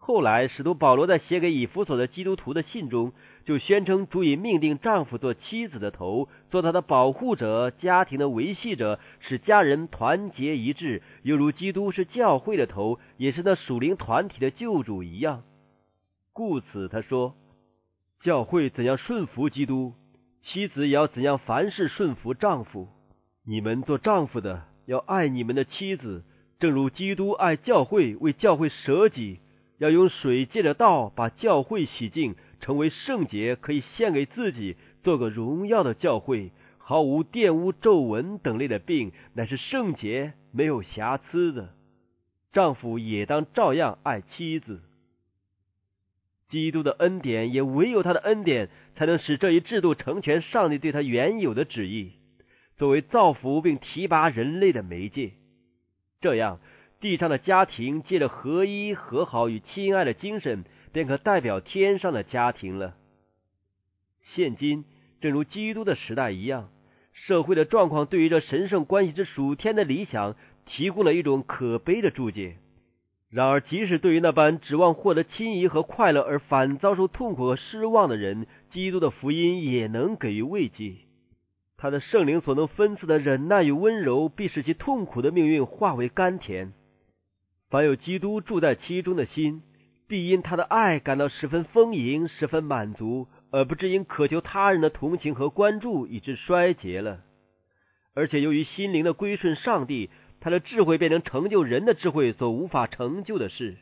[0.06, 3.14] 后来，使徒保罗在写给以弗所的基督徒的信中，
[3.46, 15.42] 就宣称主以命定丈夫做妻子的头，做他的保护者、家庭的维系者，使家人团结一致，犹如基督是教会的头，也是那属灵团体的救主一样。
[16.34, 17.34] 故此，他说。
[18.20, 19.94] 教会怎样顺服基督，
[20.42, 22.88] 妻子也要怎样凡事顺服丈夫。
[23.46, 26.24] 你们做丈夫的要爱你们的妻子，
[26.58, 29.40] 正如基督爱教会，为教会舍己。
[29.78, 41.74] 要用水借着道把教会洗净，成为圣洁，可以献给自己，做个荣耀的教会，毫无玷污、皱纹等类的病，乃是圣洁、没有瑕疵的。
[42.52, 44.80] 丈夫也当照样爱妻子。
[46.48, 52.12] 基督的恩典，也唯有他的恩典，才能使这一制度成全上帝对他原有的旨意，
[52.76, 55.32] 作为造福并提拔人类的媒介。
[56.20, 56.60] 这样，
[57.04, 62.94] 地上的家庭借着合一、和好与亲爱的精神，便可代表天上的家庭了。
[64.22, 64.86] 现今，
[65.20, 66.70] 正如基督的时代一样，
[67.12, 72.56] 社会的状况对于这神圣关系之属天的理想，提供了一种可悲的注解。
[73.28, 80.94] 然而，即使对于那般指望获得亲谊和快乐而反遭受痛苦和失望的人，基督的福音也能给予慰藉。
[81.76, 86.72] 他的圣灵所能分赐的忍耐与温柔，必使其痛苦的命运化为甘甜。
[87.74, 89.60] 凡有基督住在其中的心，
[90.06, 97.18] 必因他的爱感到十分丰盈、十分满足，而不至因渴求他人的同情和关注以致衰竭了。
[98.14, 100.08] 而且，由于心灵的归顺上帝。
[100.40, 103.76] 他的智慧变成成就人的智慧所无法成就的事。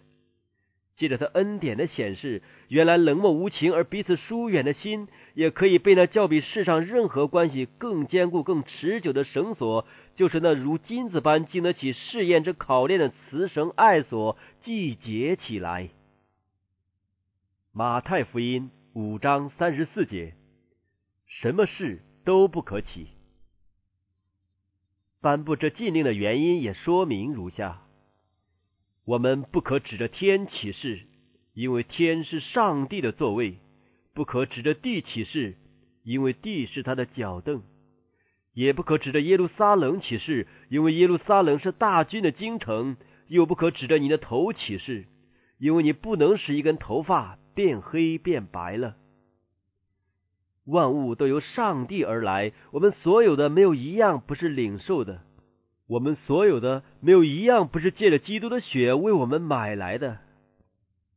[0.96, 15.88] 借着他恩典的显示，原来冷漠无情而彼此疏远的心，也可以被那较比世上任何关系更坚固、更持久的绳索，就是那如金子般经得起试验之考验的慈绳爱索，系结起来。
[17.72, 20.34] 马太福音五章三十四节：
[21.26, 23.08] 什么事都不可起。
[25.22, 27.82] 颁布这禁令的原因也说明如下：
[29.04, 31.00] 我们不可指着天起誓，
[31.54, 33.54] 因为天是上帝的座位；
[34.14, 35.56] 不可指着地起誓，
[36.04, 37.62] 因为地是他的脚凳；
[38.54, 42.94] 也不可指着耶路撒冷起誓，因为耶路撒冷是大军的京城；
[43.26, 45.06] 又不可指着你的头起誓，
[45.58, 48.96] 因为你不能使一根头发变黑变白了。
[50.64, 55.22] 万物都由上帝而来，我们所有的没有一样不是领受的；
[55.92, 60.20] 我们所有的没有一样不是借着基督的血为我们买来的。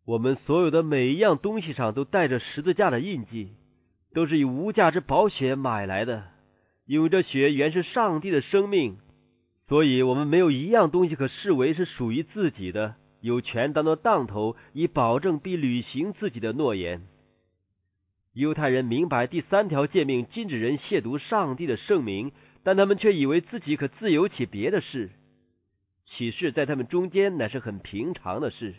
[0.06, 3.54] 我们所有的每一样东西上都带着十字架的印记，
[4.14, 6.26] 都是以无价之宝血买来的，
[6.86, 8.98] 因为这血原是上帝的生命，
[9.70, 17.02] 所以我们没有一样东西可视为是属于自己的，有权当做当头，以保证并履行自己的诺言。
[18.34, 22.34] 犹太人明白第三条诫命禁止人亵渎上帝的圣名，
[22.66, 25.12] 但他们却以为自己可自由起别的事。
[26.08, 28.74] 启示在他们中间乃是很平常的事。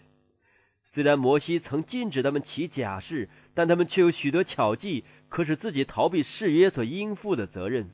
[0.93, 7.91] 虽然摩西曾禁止他们起假誓，但他们却有许多巧计，可使自己逃避誓约所应负的责任。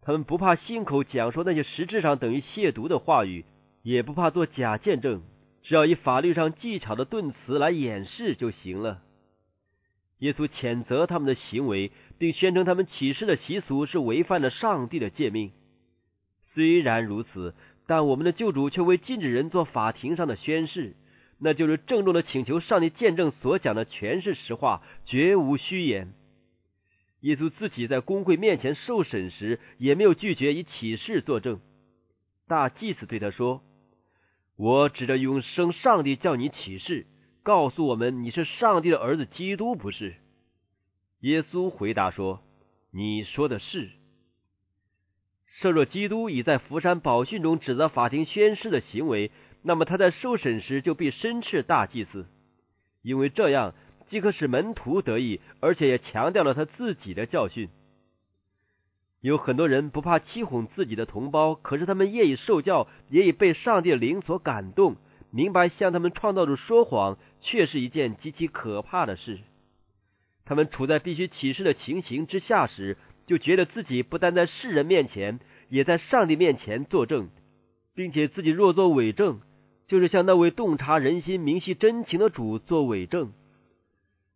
[0.00, 3.44] 他们不怕信口讲说那些实质上等于亵渎的话语，
[3.82, 5.22] 也不怕做假见证，
[5.62, 9.00] 只要以法律上技巧的顿词来掩饰就行了。
[10.18, 11.90] 耶稣谴责他们的行为，
[12.22, 15.50] 并宣称他们起誓的习俗是违反了上帝的诫命。
[16.54, 17.52] 虽然如此。
[17.84, 20.94] 但我们的救主却为禁止人做法庭上的宣誓，
[21.40, 26.14] 那就是郑重的请求上帝见证所讲的全是实话，绝无虚言。
[27.22, 31.60] 耶稣自己在公会面前受审时，也没有拒绝以启示作证。
[32.46, 33.62] 大祭司对他说
[34.56, 37.06] ：“我指着永生上帝叫你起誓，
[37.42, 40.14] 告诉我们你是上帝的儿子基督，不是？”
[41.22, 42.40] 耶稣回答说
[42.90, 43.90] ：“你说的是。”
[45.60, 49.30] 设若基督已在福山宝训中指责法庭宣誓的行为，
[49.62, 52.26] 那么他在受审时就必申斥大祭司，
[53.02, 53.74] 因为这样
[54.10, 57.68] 既可使门徒得益，而且也强调了他自己的教训。
[59.20, 64.96] 有很多人不怕欺哄自己的同胞，可是他们业已受教，也已被上帝的灵所感动，
[65.30, 69.38] 明白向他们创造主说谎，却是一件极其可怕的事。
[70.44, 75.40] 他们处在必须启示的情形之下时，就觉得自己不但在世人面前。
[75.68, 77.30] 也在上帝面前作证，
[77.94, 79.40] 并且自己若作伪证，
[79.88, 83.32] 就是向那位洞察人心、明晰真情的主做伪证。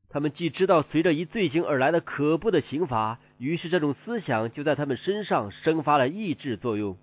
[0.08, 6.96] 他们既知道随着一罪行而来的可怖的刑罚，于是这种思想就在他们身上生发了抑制作用。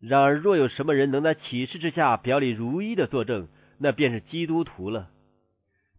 [0.00, 3.48] 然而，若有什么人能在启示之下表里如一的作证，
[3.78, 5.08] 那便是基督徒了。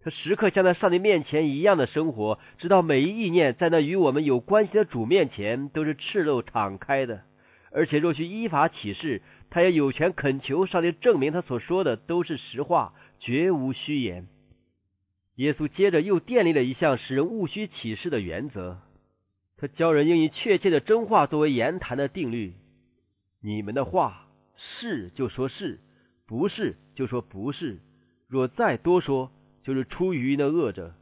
[0.01, 7.23] 他时刻像在上帝面前一样的生活，直到每一意念在那与我们有关系的主面前都是赤露敞开的。
[7.71, 14.27] 而且若需依法起誓，他也有权恳求上帝证明他所说的都是实话，绝无虚言。
[15.35, 18.79] 耶稣接着又建立了一项使人勿需起誓的原则，
[19.57, 22.53] 他教人应以确切的真话作为言谈的定律。
[23.41, 25.79] 你们的话是就说是，
[26.25, 27.79] 不是就说不是。
[28.27, 29.31] 若再多说，
[29.69, 30.95] 就是出于那恶者。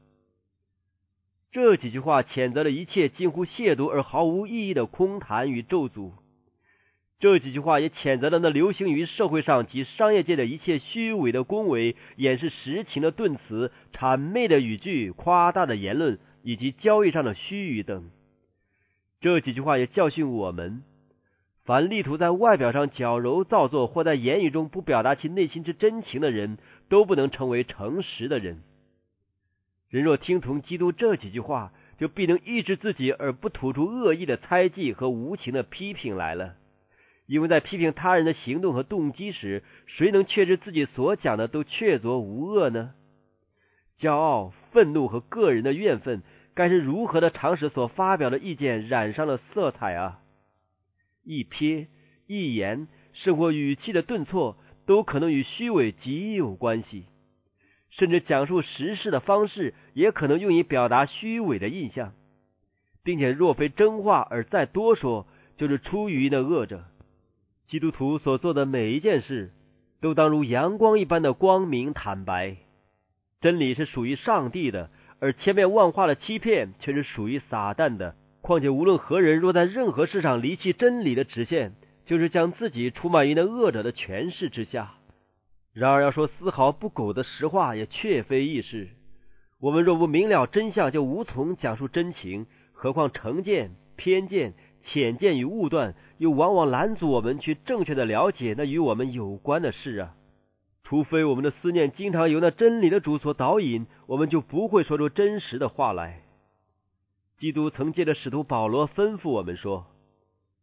[1.53, 6.11] 这几句话谴责了一切近乎亵渎而毫无意义的空谈与咒诅。
[7.21, 18.09] 这几句话也谴责了那流行于社会上及商业界的一切虚伪的恭维、掩饰实情的顿词、谄媚的语句、夸大的言论以及交易上的虚语等。
[19.21, 20.83] 这几句话也教训我们：
[21.63, 26.57] 凡力图在外表上矫揉造作，或在言语中不表达其内心之真情的人。
[26.89, 28.63] 都不能成为诚实的人。
[29.89, 36.55] 人若听从基督这几句话，就必能抑制自己，而不吐出恶意的猜忌和无情的批评来了。
[37.25, 42.93] 因为在批评他人的行动和动机时，谁能确知自己所讲的都确凿无恶呢？
[43.99, 46.21] 骄傲、愤怒和个人的怨愤，
[46.53, 50.21] 该是如何的常使所发表的意见染上了色彩啊！
[51.23, 51.87] 一瞥、
[52.27, 54.57] 一言，生活语气的顿挫。
[54.87, 57.05] 都可能与虚伪极有关系，
[57.91, 62.13] 甚至讲述实事的方式也可能用以表达虚伪的印象，
[63.03, 65.27] 并且若非真话而再多说，
[65.57, 66.85] 就是出于那恶者。
[67.67, 69.51] 基督徒所做的每一件事，
[69.99, 72.55] 都当如阳光一般的光明坦白。
[73.41, 78.15] 真理是属于上帝的，而千变万化的欺骗却是属于撒旦的。
[78.41, 81.73] 况且无论何人若在任何事上离弃真理的直线，
[82.07, 84.95] 就是将自己出卖于那恶者的权势之下。
[85.73, 88.87] 然而要说丝毫不苟的实话，也确非易事。
[89.59, 92.47] 我们若不明了真相，就无从讲述真情。
[92.73, 94.53] 何况成见、偏见、
[94.83, 100.15] 浅见与误断，又往往拦阻我们去正确的了解那与我们有关的事啊！
[100.83, 106.21] 除非我们的思念经常由那真理的主所导引，我们就不会说出真实的话来。
[107.39, 109.87] 基督曾借着使徒保罗吩咐我们说：“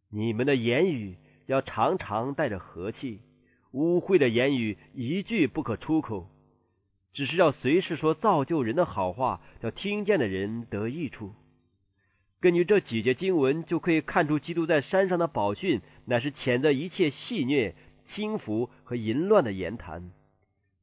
[0.09, 1.15] 你们的言语。”
[1.45, 3.21] 要常常带着和气，
[3.71, 6.27] 污秽的言语一句不可出口，
[7.13, 11.33] 只是要随时说造就人的好话，叫听见的人得益处。
[12.41, 17.73] 根据这几节经文，就可以看出基督在山上的宝训，乃是谴责一切戏谑、
[18.13, 20.11] 轻浮和淫乱的言谈。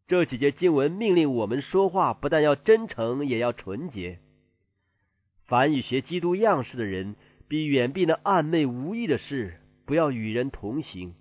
[0.08, 4.18] 这几节经文命令我们说话，不但要真诚，也要纯洁。
[5.46, 7.14] 凡与学基督样式的人，
[7.46, 11.14] 必远避那暧昧无益的事，不要与人同行。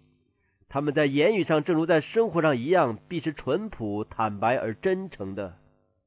[0.69, 5.57] 他们在言语上，正如在生活上一样，必是淳朴、坦白而真诚的，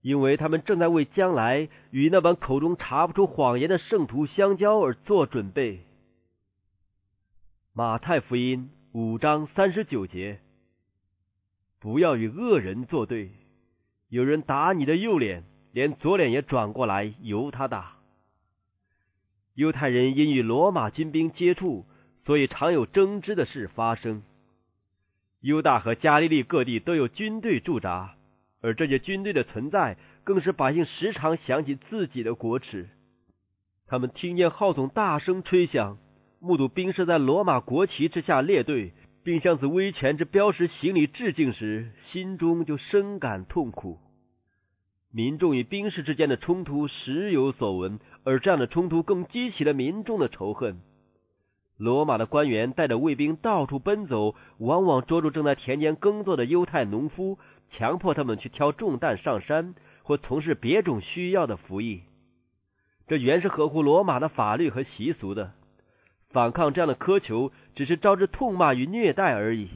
[0.00, 5.80] 因为他们正在为将来与那帮口中查不出谎言的圣徒相交而做准备。
[7.74, 10.40] 马太福音五章三十九节。
[11.80, 13.30] 不要与恶人作对。
[14.09, 17.96] 有人打你的右脸，连左脸也转过来由他打。
[19.55, 21.84] 犹太人因与罗马军兵接触，
[22.24, 24.22] 所以常有争执的事发生。
[25.40, 28.14] 犹大和加利利各地都有军队驻扎，
[28.60, 32.88] 而这些军队的存在，更是百姓时常想起自己的国耻。
[33.86, 35.98] 他们听见号筒大声吹响，
[36.40, 38.92] 目睹兵士在罗马国旗之下列队。
[39.24, 43.98] 并向此威权之标识行礼致敬时，心中就深感痛苦。
[45.10, 50.82] 民众与兵士之间的冲突时有所闻，而这样的冲突更激起了民众的仇恨。
[51.76, 57.38] 罗马的官员带着卫兵到处奔走，往往捉住正在田间耕作的犹太农夫，
[57.70, 62.02] 强迫他们去挑重担上山，或从事别种需要的服役。
[63.08, 65.52] 这原是合乎罗马的法律和习俗的。
[66.30, 69.68] 反抗这样的苛求，只是招致痛骂与虐待而已。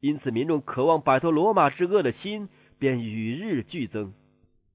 [0.00, 4.12] 因此，民众渴望摆脱罗马之恶的心便与日俱增。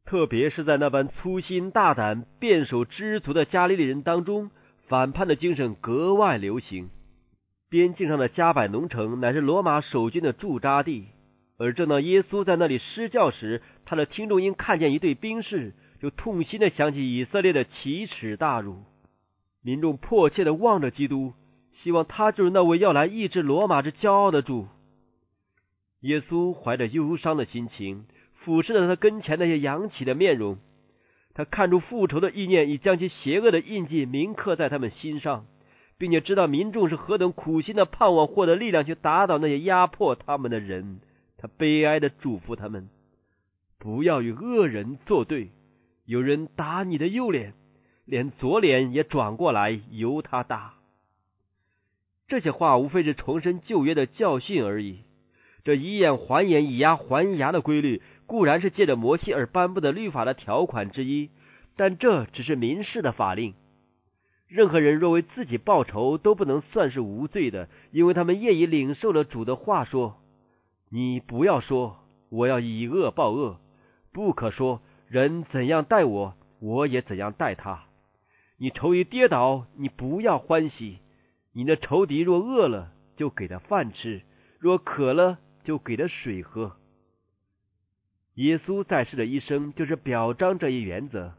[0.06, 4.52] 特别是在那般粗心大胆、变手知足的加利利人当中，
[4.88, 6.90] 反叛的精神格外流行。
[7.70, 11.08] 边境上的加百农城乃是罗马守军的驻扎地，
[11.58, 18.84] 而正当耶稣在那里施教时，他的听众因看见一队兵士，就痛心的想起以色列的奇耻大辱。
[19.62, 21.34] 民众迫切的望着基督，
[21.84, 24.68] 希望他就是那位要来抑制罗马之骄傲的主。
[26.02, 30.58] 耶稣怀着忧伤的心情，俯视着他跟前那些扬起的面容。
[31.38, 35.46] 他看出复仇的意念已将其邪恶的印记铭刻在他们心上，
[36.00, 41.00] 并且知道民众是何等苦心的盼望获得力量去打倒那些压迫他们的人。
[41.38, 42.90] 他悲哀的嘱咐他们：
[43.78, 45.52] 不要与恶人作对。
[46.06, 47.54] 有人打你的右脸。
[48.06, 50.76] 连左脸也转过来由他打。
[52.30, 55.00] 这些话无非是重申旧约的教训而已。
[55.66, 61.32] 这以眼还眼、以牙还牙的规律，固然是借着摩西而颁布的律法的条款之一，
[61.76, 63.56] 但这只是民事的法令。
[64.48, 70.18] 任何人若为自己报仇，都不能算是无罪的，因为他们业已领受了主的话说
[70.92, 71.98] ：“你不要说
[72.30, 73.60] 我要以恶报恶，
[74.14, 77.86] 不可说人怎样待我，我也怎样待他。”
[78.60, 81.00] 你仇敌跌倒，你不要欢喜；
[81.54, 84.22] 你的仇敌若饿了，就给他饭吃；
[84.60, 86.76] 若渴了，就给他水喝。
[88.38, 91.34] 耶稣在世的一生，就是表彰这一原则。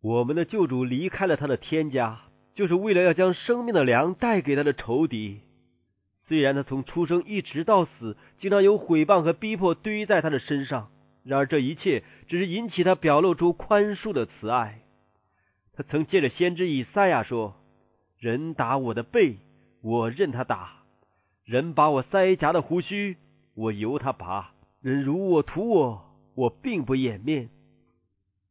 [0.00, 2.20] 我们的救主离开了他的天家，
[2.54, 5.40] 就是为了要将生命的粮带给他的仇敌。
[6.28, 10.90] 虽然他从出生一直到死，经常有毁谤和逼迫堆在他的身上，
[11.24, 14.82] 然而这一切只是引起他表露出宽恕的慈爱。
[15.74, 17.56] 他曾借着先知以赛亚说
[18.20, 19.38] ：“人打我的背，
[19.82, 20.84] 我任他打；
[21.44, 23.16] 人把我腮颊的胡须，
[23.54, 26.04] 我由他拔；人如我屠我，
[26.34, 27.50] 我并不掩面。”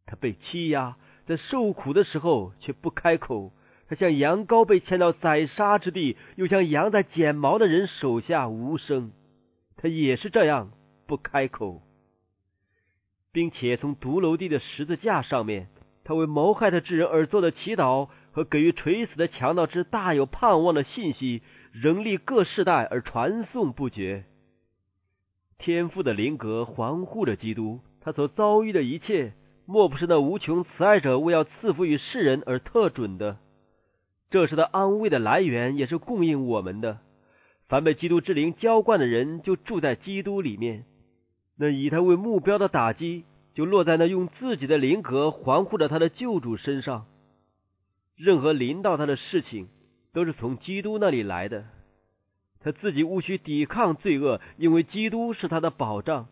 [0.05, 3.53] 他被欺压，在受苦的时候却不开口。
[3.87, 9.11] 他像羊羔被牵到宰杀之地，又像羊在剪毛的人手下无声。
[9.77, 10.71] 他也是这样
[11.07, 11.81] 不开口，
[13.31, 15.69] 并且从独楼地的十字架上面。
[16.03, 24.25] 他为谋害他之人而做的祈祷和给予垂死的强盗之大有盼望的信息，仍历各世代而传颂不绝。
[25.59, 29.33] 天父的灵格环护着基督，他所遭遇的一切，
[29.65, 33.37] 莫不是那无穷慈爱者为要赐福于世人而特准的。
[34.31, 36.99] 这是他安慰的来源，也是供应我们的。
[37.67, 40.85] 凡被基督之灵浇灌的人，就住在基督里面。
[41.57, 43.25] 那以他为目标的打击。
[43.55, 47.07] 就落在那用自己的灵格环护着他的救主身上。
[48.15, 49.67] 任何临到他的事情，
[50.13, 51.65] 都是从基督那里来的。
[52.61, 56.27] 他自己无需抵抗罪恶，因为基督是他的保障。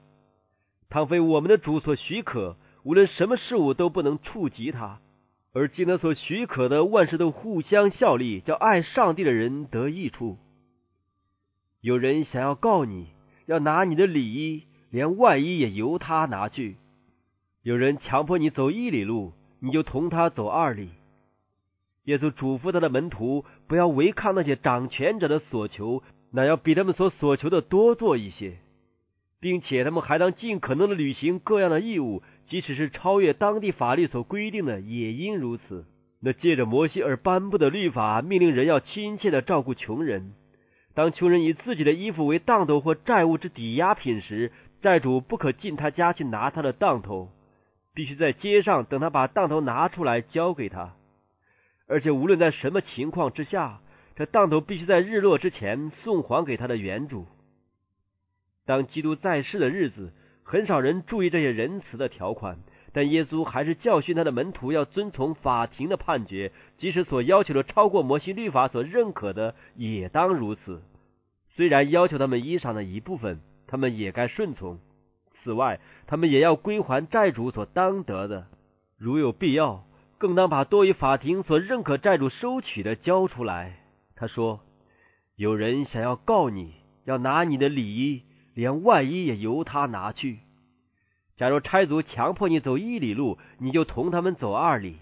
[0.90, 5.00] 倘非我们的主所许可，无论什么事物都不能触及他。
[5.54, 10.38] 而经他所许可的，万事都互相效力，叫爱上帝的人得益处。
[11.82, 13.08] 有人想要告你，
[13.46, 16.76] 要拿你的礼衣，连外衣也由他拿去。
[17.64, 20.90] 有人强迫你走一里路，你就同他走二里。
[22.04, 28.58] 耶稣嘱咐他的门徒不要违抗那些掌权者的所求，那要比他们所所求的多做一些。
[29.40, 35.86] 并且他们还当尽可能的履行各样的义务，即使是超越当地法律所规定的，也应如此。
[36.20, 40.34] 那借着摩西而颁布的律法，命令人要亲切的照顾穷人。
[40.96, 44.52] 当穷人以自己的衣服为当头或债务之抵押品时，
[44.82, 47.30] 债主不可进他家去拿他的当头，
[47.94, 50.96] 必须在街上等他把当头拿出来交给他。
[51.88, 53.82] 而且无论在什么情况之下，
[54.18, 57.28] 这当头必须在日落之前送还给他的原主。
[58.66, 60.12] 当基督在世的日子，
[60.44, 62.58] 很少人注意这些仁慈的条款。
[62.94, 70.82] 但耶稣还是教训他的门徒要遵从法庭的判决，即使所要求的超过摩西律法所认可的，也当如此。
[71.56, 74.80] 虽然要求他们衣裳的一部分，他们也该顺从。
[75.44, 78.48] 此外，他们也要归还债主所当得的，
[78.98, 79.84] 如有必要，
[80.18, 83.78] 更当把多于法庭所认可债主收取的交出来。
[84.18, 84.60] 他说
[85.38, 86.74] ：“有人想要告你，
[87.06, 88.24] 要拿你的礼衣，
[88.56, 90.40] 连外衣也由他拿去。”
[91.38, 94.98] 假如差族强迫你走一里路，你就同他们走二里。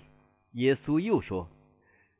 [0.51, 1.49] 耶稣又说：“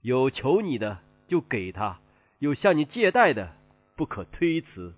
[0.01, 1.99] 有求你的就给他，
[2.39, 3.53] 有向你借贷的
[3.97, 4.95] 不可推辞。”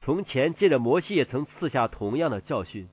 [0.00, 2.88] 从前借着摩西也曾赐下同样的教训：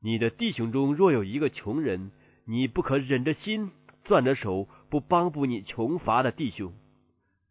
[0.00, 2.10] 你的弟兄中若有一个穷人，
[2.44, 3.70] 你不可忍着心、
[4.04, 6.74] 攥着手不帮补你穷乏的弟兄，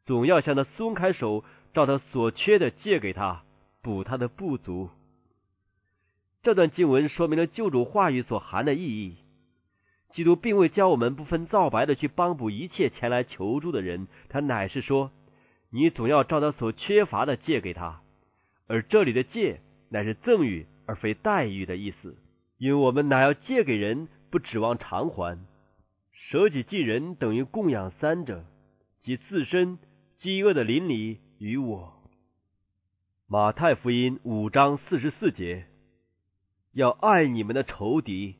[0.06, 3.44] 总要向他松开手，照他所缺的借给他，
[3.82, 4.90] 补他的不足。
[6.44, 9.16] 这段经文说明了救主话语所含的意义。
[10.14, 15.12] 基督并未教我们不分皂白的去帮补一切前来求助的人，他乃是说，
[15.70, 18.02] 你总要照他所缺乏的借给他。
[18.68, 22.18] 而这里的借乃是赠与而非待遇的意思，
[22.58, 25.46] 因为我们乃要借给人，不指望偿还。
[26.30, 28.46] 舍己济人等于供养三者，
[29.02, 29.80] 即自身、
[30.20, 32.04] 饥饿的邻里与我。
[33.26, 35.66] 马太福音五章四十四节。
[36.74, 38.36] 要爱你们的仇敌，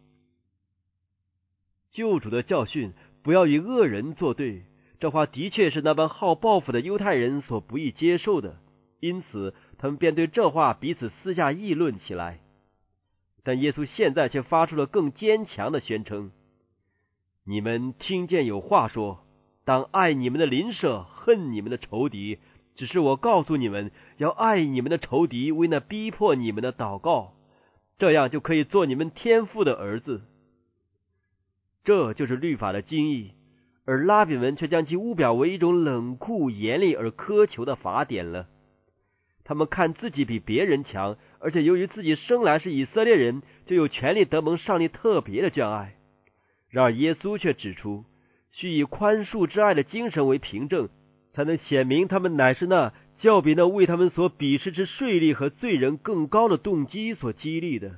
[1.90, 4.66] 救主的教训，不要与恶人作对。
[5.00, 8.60] 这话的确是那般好报复的犹太人所不易接受的，
[9.00, 12.40] 因此他们便对这话彼此私下议论起来。
[13.44, 16.32] 但耶稣现在却发出了更坚强的宣称
[17.50, 19.26] ：“你们听见有话说，
[19.66, 22.38] 当爱你们的邻舍，恨你们的仇敌。
[22.76, 27.34] 只是我告诉你们，要爱你们的仇敌，为那逼迫你们的祷告。”
[27.98, 30.22] 这样就可以做你们天父的儿子，
[31.84, 33.32] 这就是律法的精义。
[33.84, 38.46] 而拉比们却将其误表为一种冷酷、严厉而苛求的法典了。
[39.44, 45.96] 他们看自己比别人强，而且由于自己生来是以色列人，就有权利得蒙上帝特别的眷爱。
[46.70, 48.06] 然而耶稣却指出，
[48.52, 50.90] 需以宽恕之爱的精神为凭证，
[51.34, 52.94] 才能显明他们乃是那。
[53.22, 57.96] 较比那为他们所鄙视之税吏和罪人更高的动机所激励的，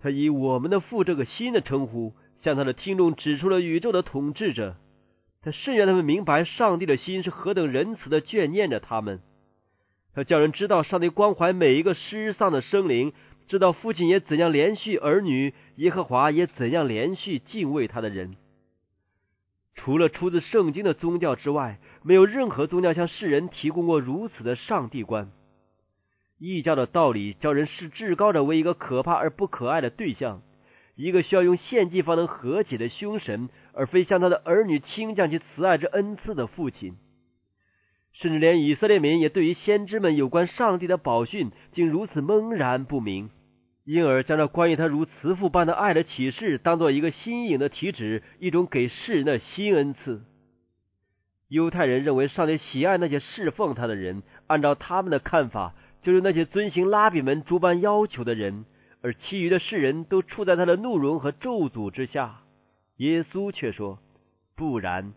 [0.00, 4.76] 他以我们的父这个新的称呼向他的听众指出了宇宙的统治者。
[5.42, 9.20] 他甚愿他们明白上帝的心是何等仁慈的眷念着他们。
[10.14, 13.12] 他叫人知道上帝关怀每一个失丧的生灵，
[13.50, 18.36] 知道父亲也怎样连续儿女，耶和华也怎样连续敬畏他的人。
[19.74, 21.78] 除了出自圣经的宗教之外。
[22.02, 25.30] 没有任何宗教向世人提供过如此的上帝观。
[26.38, 30.40] 异教的道理教人视至高者为一个可怕而不可爱的对象，
[30.96, 36.96] 一个需要用献祭方能和解的凶神，而非向他的儿女倾降其慈爱之恩赐的父亲。
[38.12, 43.28] 甚至连以色列民也对于先知们有关上帝的宝训竟如此懵然不明，
[43.90, 50.22] 因而将这关于他如慈父般的爱的启示当做一个新颖的体旨，一种给世人的新恩赐。
[51.48, 55.74] 犹太人认为上帝喜爱那些侍奉他的人，按照他们的看法，
[56.04, 58.64] 就是那些遵行拉比们诸般要求的人，
[59.02, 62.42] 而其余的世人都处在他的怒容和咒诅之下。
[62.98, 63.98] 耶稣却说
[64.54, 65.14] ：“不然，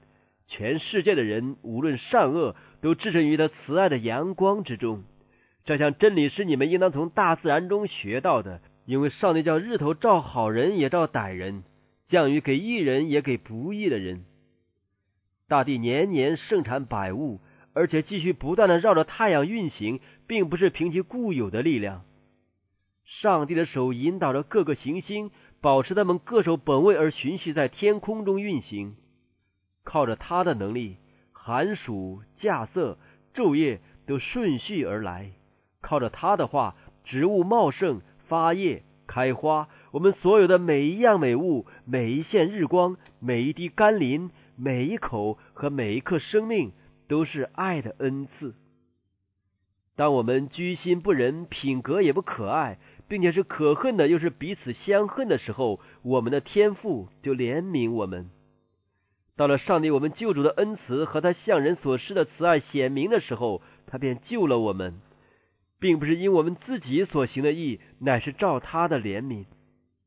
[0.47, 5.03] 全世界的人无论善恶，都置身于他慈爱的阳光之中。
[5.66, 11.64] 这项真理是你们应当从大自然中学到的，因为上帝叫日头照好人也照歹人，
[12.09, 14.26] 降雨给义人也给不义的人。”
[15.47, 17.39] 大地年年盛产百物，
[17.74, 22.03] 而且继续不断的绕着太阳运行，并不是凭其固有的力量。
[23.05, 28.95] 上帝的手引导着各个行星，保持他们各守本位而循序在天空中运行。
[29.84, 30.97] 靠着他的能力，
[31.32, 32.95] 寒暑、稼穑、
[33.34, 35.32] 昼夜都顺序而来。
[35.84, 39.67] 靠着他的话，植物茂盛、发叶、开花。
[39.91, 44.31] 我们所有的每一样美物，每一线日光，每一滴甘霖。
[44.55, 46.73] 每一口和每一刻生命
[47.07, 48.53] 都是爱的恩赐。
[49.95, 52.77] 当我们居心不仁、品格也不可爱，
[53.07, 58.29] 并且是可恨的，又是彼此相恨的时候，我们的天父就怜悯我们。
[59.36, 65.01] 到了上帝我们救主的恩慈和他向人所施的慈爱显明的时候，他便救了我们，
[65.84, 69.43] 并不是因我们自己所行的义，乃是照他的怜悯。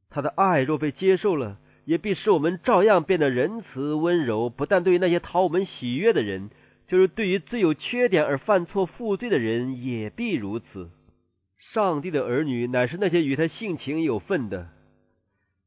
[0.08, 6.48] 他的爱若被接受了，也必使我们照样变得仁慈温柔，不但对于那些讨我们喜悦的人，
[6.88, 10.88] 就是对于最有缺点而犯错负罪的人，也必如此。
[11.74, 14.68] 上帝的儿女乃是那些与他性情有份的，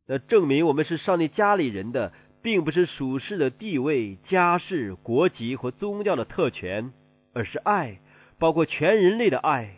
[0.07, 2.11] 那证明我们是上帝家里人的。
[2.41, 6.93] 并不是属世的地位、家世、国籍或宗教的特权，
[7.33, 7.99] 而是爱，
[8.39, 9.75] 包括全人类的爱。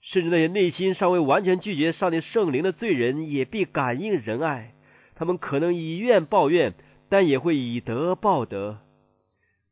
[0.00, 4.74] 甚至那些内心尚未完全拒绝上帝圣灵的罪人，也必感应仁爱。
[5.14, 6.74] 他们可能以怨报怨，
[7.08, 8.78] 但也会以德报德。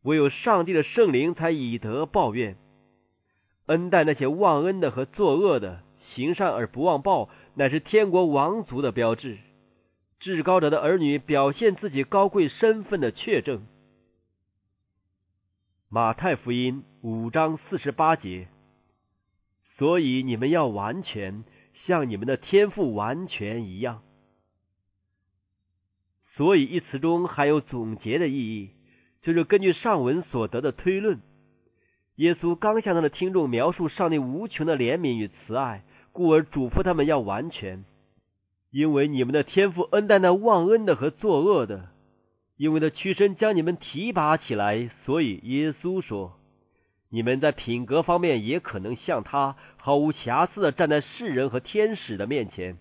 [0.03, 2.57] 唯有上帝的圣灵才以德报怨，
[3.67, 5.83] 恩待那些忘恩的和作恶的，
[6.15, 9.39] 行善而不忘报，乃是天国王族的标志。
[10.21, 13.67] 至高者的儿女表现自己高贵身份的确证。
[15.89, 18.49] 马太福音五章四十八节。
[19.79, 24.03] 所以你们要完全像你们的天赋完全一样。
[26.35, 28.71] 所以一词中还有总结的意义，
[29.23, 31.21] 就是根据上文所得的推论。
[32.17, 37.85] 耶稣刚向他的听众描述上帝无穷的怜悯与慈爱，故而嘱咐他们要完全。
[38.71, 41.89] 因为你们的天赋恩待那忘恩的和作恶的，
[42.57, 46.38] 因为他屈身将你们提拔起来，所以耶稣说：
[47.11, 52.79] 你们在品格方面也可能像他，毫无瑕疵的站在世人和天使的面前，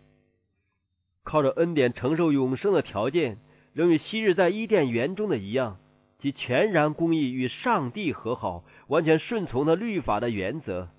[1.23, 3.38] 靠着恩典承受永生的条件，
[3.73, 5.78] 仍与昔日在伊甸园中的一样，
[6.19, 10.89] 即全然公义与上帝和好，完全顺从的律法的原则。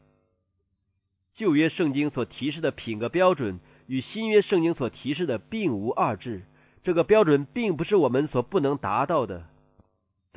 [1.34, 3.60] 旧约圣经所提示的品格标准。
[3.88, 6.42] 与新约圣经所提示的并无二致，
[6.82, 9.46] 这个标准并不是我们所不能达到的。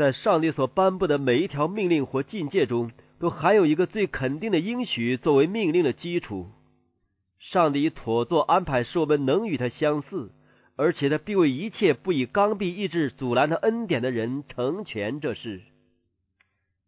[0.01, 6.47] 在上帝所颁布的每一条命令或境界中，都含有一个最肯定的应许作为命令的基础。
[7.37, 10.31] 上帝以妥作安排，使我们能与他相似，
[10.75, 15.61] 而且他必为一切不以刚愎意志阻拦他恩典的人成全这事。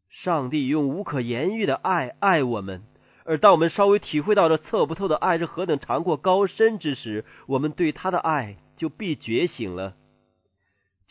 [0.09, 2.81] 上帝用无可言喻的爱爱我们。
[3.25, 9.93] 而当我们稍微体会到这测不透的爱是何等长阔高深之时，我们对他的爱就必觉醒了。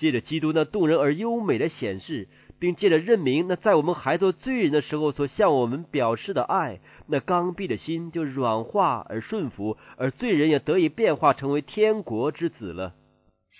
[0.02, 2.26] 借着基督那动人而优美的显示，
[2.58, 12.94] 并借着认明那在我们还做罪人的时候所向我们表示的爱，那刚愎的心就软化而顺服，而罪人也得以变化成为天国之子了。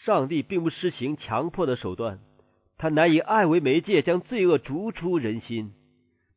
[0.05, 2.19] 上帝并不施行强迫的手段，
[2.77, 5.71] 他乃以爱为媒介，将罪恶逐出人心。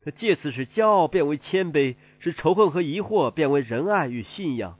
[0.04, 4.78] 他借此使骄傲变为谦卑，使仇恨和疑惑变为仁爱与信仰。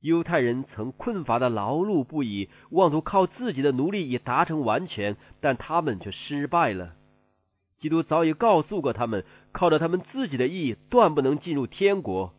[0.00, 6.94] 犹太人曾困乏的劳碌不已，妄图靠自己的奴隶以达成完全，但他们却失败了。
[7.78, 12.32] 基督早已告诉过他们，靠着他们自己的义，断不能进入天国。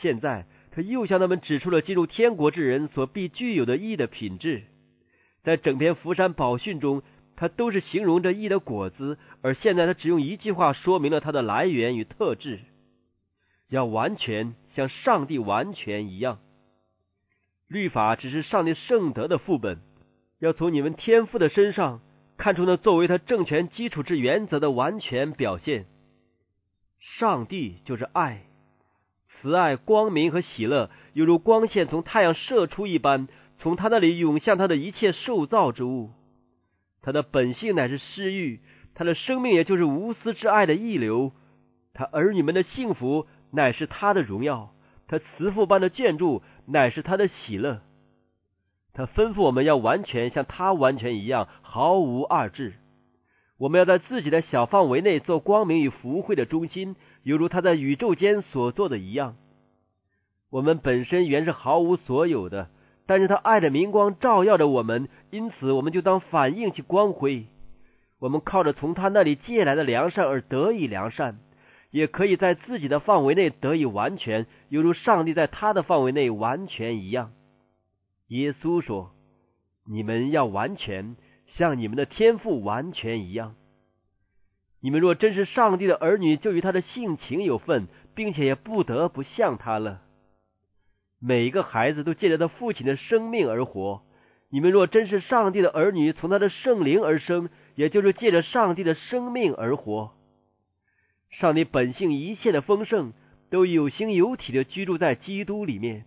[0.00, 4.62] 现在他又向他们指出了进入天国之人所必具有的义的品质，
[5.42, 7.02] 在整篇福山宝训中。
[7.34, 12.60] 他都是形容着义的果子，而现在他只用一句话说明了它的来源与特质：
[13.72, 16.38] 要完全像上帝完全一样。
[17.68, 19.80] 律法只是上帝圣德的副本，
[20.38, 22.02] 要从你们天赋的身上
[22.36, 25.86] 看出那作为他政权基础之原则的完全表现。
[27.00, 28.42] 上帝就是爱，
[29.40, 33.26] 慈爱、光明和喜乐，犹如光线从太阳射出一般，
[33.58, 36.10] 从他那里涌向他的一切受造之物。
[37.00, 38.60] 他的本性乃是施欲，
[38.94, 41.32] 他的生命也就是无私之爱的溢流。
[41.94, 44.70] 他儿女们的幸福乃是他的荣耀，
[45.06, 47.80] 他慈父般的建筑乃是他的喜乐。
[48.92, 52.72] 他吩咐我们要完全像他完全一样，毫无二致。
[53.58, 59.36] 我们要在自己的小范围内做光明与福慧的中心，犹如他在宇宙间所做的一样。
[60.50, 62.68] 我们本身原是毫无所有的。
[63.04, 67.46] 但是他爱的明光照耀着我们，因此我们就当反映其光辉。
[68.20, 71.38] 我们靠着从他那里借来的良善而得以良善，
[71.92, 77.32] 也可以在自己的范围内得以完全，犹如上帝在他的范围内完全一样。
[78.28, 79.12] 耶稣说
[79.86, 81.16] ：“你们要完全，
[81.46, 83.54] 像你们的天赋完全一样。
[84.80, 90.00] 你们若真是上帝的儿女，就与他的性情有份，并且也不得不像他了。”
[91.20, 94.02] 每一个孩子都借着他父亲的生命而活。
[94.48, 100.14] 你们若真是上帝的儿女，从他的圣灵而生，也就是借着上帝的生命而活。
[101.32, 103.12] 上帝本性一切的丰盛
[103.50, 106.04] 都有形有体的居住在基督里面，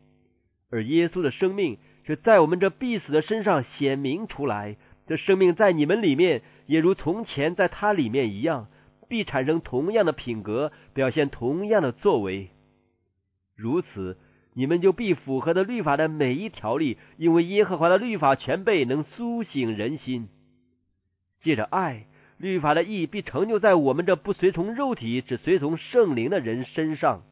[0.69, 4.77] 而耶稣的生命却在我们这必死的身上显明出来。
[5.07, 8.69] 这生命在你们里面，也如从前在他里面一样，
[9.07, 12.49] 必产生同样的品格，表现同样的作为。
[13.55, 14.17] 如此，
[14.53, 20.27] 你们就必符合的律法的每一条例，因为耶和华的律法全备，能苏醒人心。
[21.41, 22.07] 借着爱，
[22.37, 27.23] 律法的意义必成就在我们这不随从肉体，只随从圣灵的人身上。